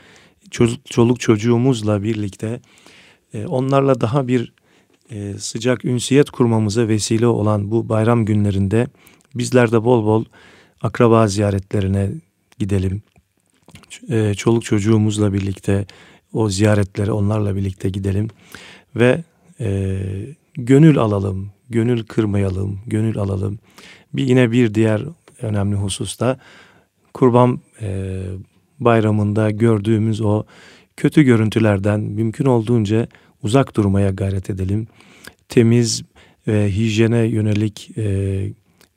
çocuk, 0.52 0.86
çoluk 0.86 1.20
çocuğumuzla 1.20 2.04
birlikte 2.04 2.62
e, 3.34 3.46
onlarla 3.46 4.02
daha 4.02 4.28
bir 4.28 4.54
e, 5.12 5.34
sıcak 5.38 5.86
ünsiyet 5.86 6.30
kurmamıza 6.30 6.88
vesile 6.88 7.28
olan 7.28 7.72
bu 7.72 7.90
bayram 7.90 8.26
günlerinde 8.26 8.88
bizler 9.36 9.72
de 9.72 9.84
bol 9.84 10.06
bol 10.06 10.26
akraba 10.82 11.28
ziyaretlerine 11.28 12.10
gidelim. 12.60 13.02
E, 14.10 14.34
çoluk 14.34 14.64
çocuğumuzla 14.64 15.34
birlikte 15.34 15.86
o 16.34 16.50
ziyaretlere 16.50 17.12
onlarla 17.12 17.56
birlikte 17.56 17.90
gidelim 17.90 18.28
ve 18.96 19.24
e, 19.60 20.00
gönül 20.54 20.98
alalım, 20.98 21.52
gönül 21.70 22.04
kırmayalım, 22.04 22.80
gönül 22.88 23.18
alalım. 23.18 23.60
Bir 24.14 24.28
yine 24.28 24.52
bir 24.52 24.74
diğer 24.74 25.02
önemli 25.42 25.76
hususta 25.76 26.40
Kurban 27.14 27.60
e, 27.82 28.22
Bayramı'nda 28.80 29.52
gördüğümüz 29.52 30.22
o 30.22 30.44
kötü 30.98 31.24
görüntülerden 31.24 32.00
mümkün 32.00 32.46
olduğunca 32.46 33.08
uzak 33.44 33.76
durmaya 33.76 34.10
gayret 34.10 34.50
edelim. 34.50 34.88
Temiz 35.50 36.04
ve 36.48 36.72
hijyene 36.72 37.18
yönelik 37.18 37.98
e, 37.98 38.50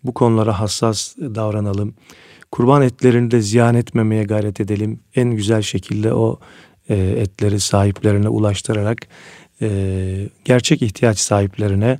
bu 0.04 0.14
konulara 0.14 0.60
hassas 0.60 1.16
davranalım. 1.16 1.94
Kurban 2.50 2.82
etlerini 2.82 3.30
de 3.30 3.40
ziyan 3.40 3.74
etmemeye 3.74 4.24
gayret 4.24 4.60
edelim. 4.60 5.00
En 5.14 5.30
güzel 5.30 5.62
şekilde 5.62 6.14
o 6.14 6.40
e, 6.88 6.96
etleri 6.96 7.60
sahiplerine 7.60 8.28
ulaştırarak 8.28 8.98
e, 9.62 10.28
gerçek 10.44 10.82
ihtiyaç 10.82 11.18
sahiplerine 11.18 11.98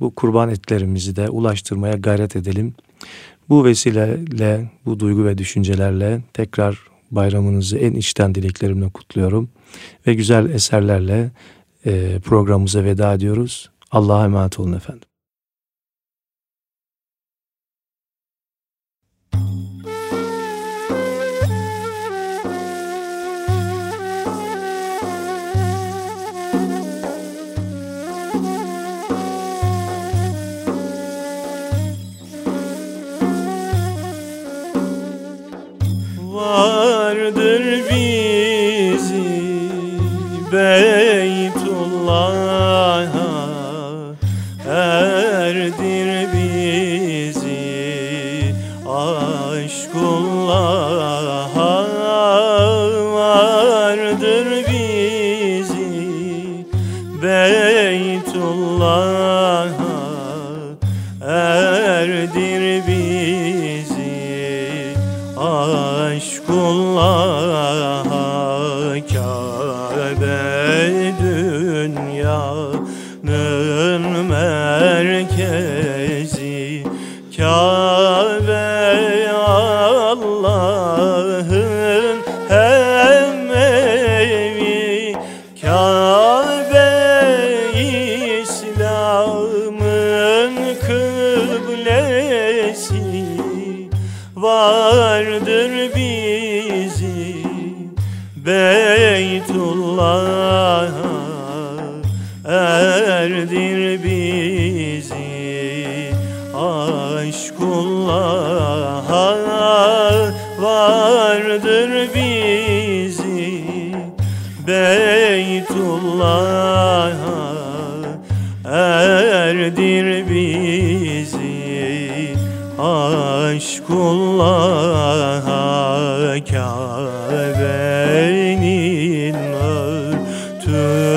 bu 0.00 0.14
kurban 0.14 0.48
etlerimizi 0.48 1.16
de 1.16 1.28
ulaştırmaya 1.28 1.94
gayret 1.94 2.36
edelim. 2.36 2.74
Bu 3.48 3.64
vesileyle, 3.64 4.70
bu 4.86 5.00
duygu 5.00 5.24
ve 5.24 5.38
düşüncelerle 5.38 6.20
tekrar 6.32 6.78
bayramınızı 7.10 7.78
en 7.78 7.92
içten 7.92 8.34
dileklerimle 8.34 8.88
kutluyorum. 8.88 9.48
Ve 10.06 10.14
güzel 10.14 10.50
eserlerle 10.50 11.30
programımıza 12.24 12.84
veda 12.84 13.14
ediyoruz. 13.14 13.70
Allah'a 13.90 14.24
emanet 14.24 14.60
olun 14.60 14.72
efendim. 14.72 15.08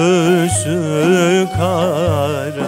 Örtüsü 0.05 1.47
kara 1.57 2.64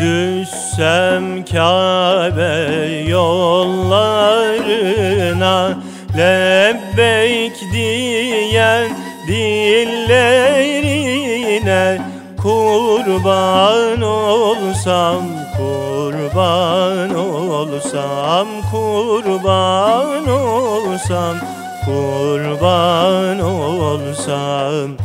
Düşsem 0.00 1.44
Kabe 1.44 2.54
yollarına 3.08 3.71
Kurban 13.22 14.02
olsam, 14.02 15.24
kurban 15.56 17.14
olsam, 17.14 18.48
kurban 18.70 20.26
olsam 20.28 21.36
kurban 21.84 23.38
olsam. 23.40 24.96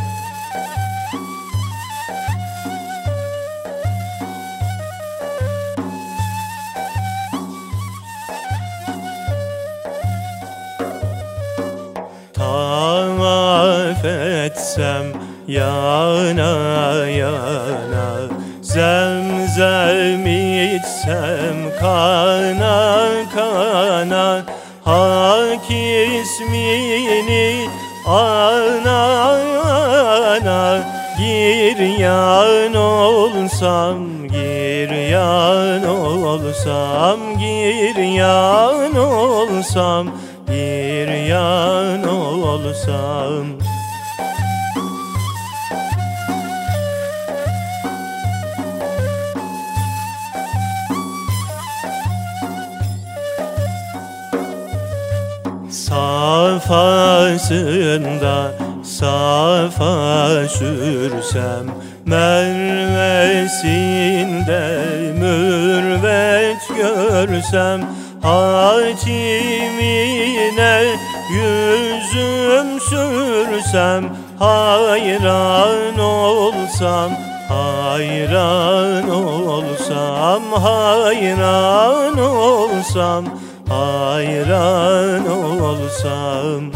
Tavaf 12.33 14.05
etsem 14.05 15.05
yana 15.47 17.06
Zemzem 18.77 20.27
içsem 20.27 21.57
kana 21.79 23.09
kana 23.35 24.43
Hak 24.85 25.71
ismini 25.71 27.69
ana 28.05 29.01
ana. 30.37 30.83
Giryan 31.17 32.73
olsam, 32.73 34.27
giryan 34.27 35.83
olsam, 35.83 37.19
giryan 37.39 38.95
olsam, 38.95 40.07
giryan 40.47 42.03
olsam 42.03 43.66
Safasında 56.67 58.51
Safa 58.83 60.47
sürsem 60.47 61.65
Mervesinde 62.05 62.77
mürvet 65.19 66.61
görsem 66.77 67.81
Hatimine 68.21 69.15
yüzüm 71.31 72.79
sürsem 72.79 74.03
Hayran 74.39 75.99
olsam 75.99 77.11
Hayran 77.49 79.09
olsam 79.09 80.43
Hayran 80.51 82.17
olsam 82.19 83.25
Hayran 83.69 85.25
olsam. 85.27 86.71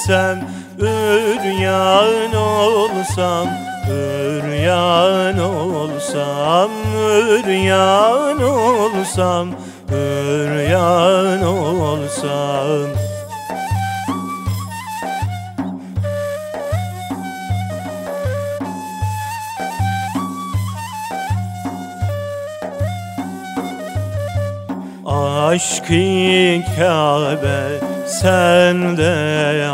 gitsem 0.07 0.41
Üryan 0.79 2.35
olsam, 2.35 3.49
üryan 3.91 5.39
olsam, 5.39 6.71
üryan 6.95 8.43
olsam, 8.43 9.49
üryan 9.91 11.43
olsam. 11.43 12.87
Aşk-ı 25.07 26.63
Kabe 26.77 27.86
sende 28.21 29.67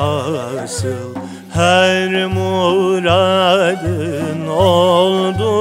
asıl. 0.62 1.14
Her 1.52 2.26
muradın 2.26 3.66
oldu 4.48 5.52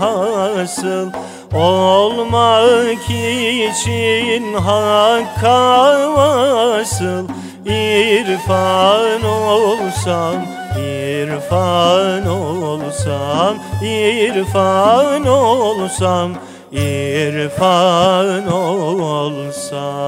hasıl. 0.00 1.10
Olmak 1.54 3.10
için 3.10 4.54
hakka 4.54 6.12
vasıl 6.16 7.28
İrfan 7.66 9.22
olsam, 9.24 10.34
irfan 10.78 12.26
olsam, 12.26 13.56
irfan 13.82 15.26
olsam, 15.26 16.32
irfan 16.72 18.52
olsam 18.52 20.02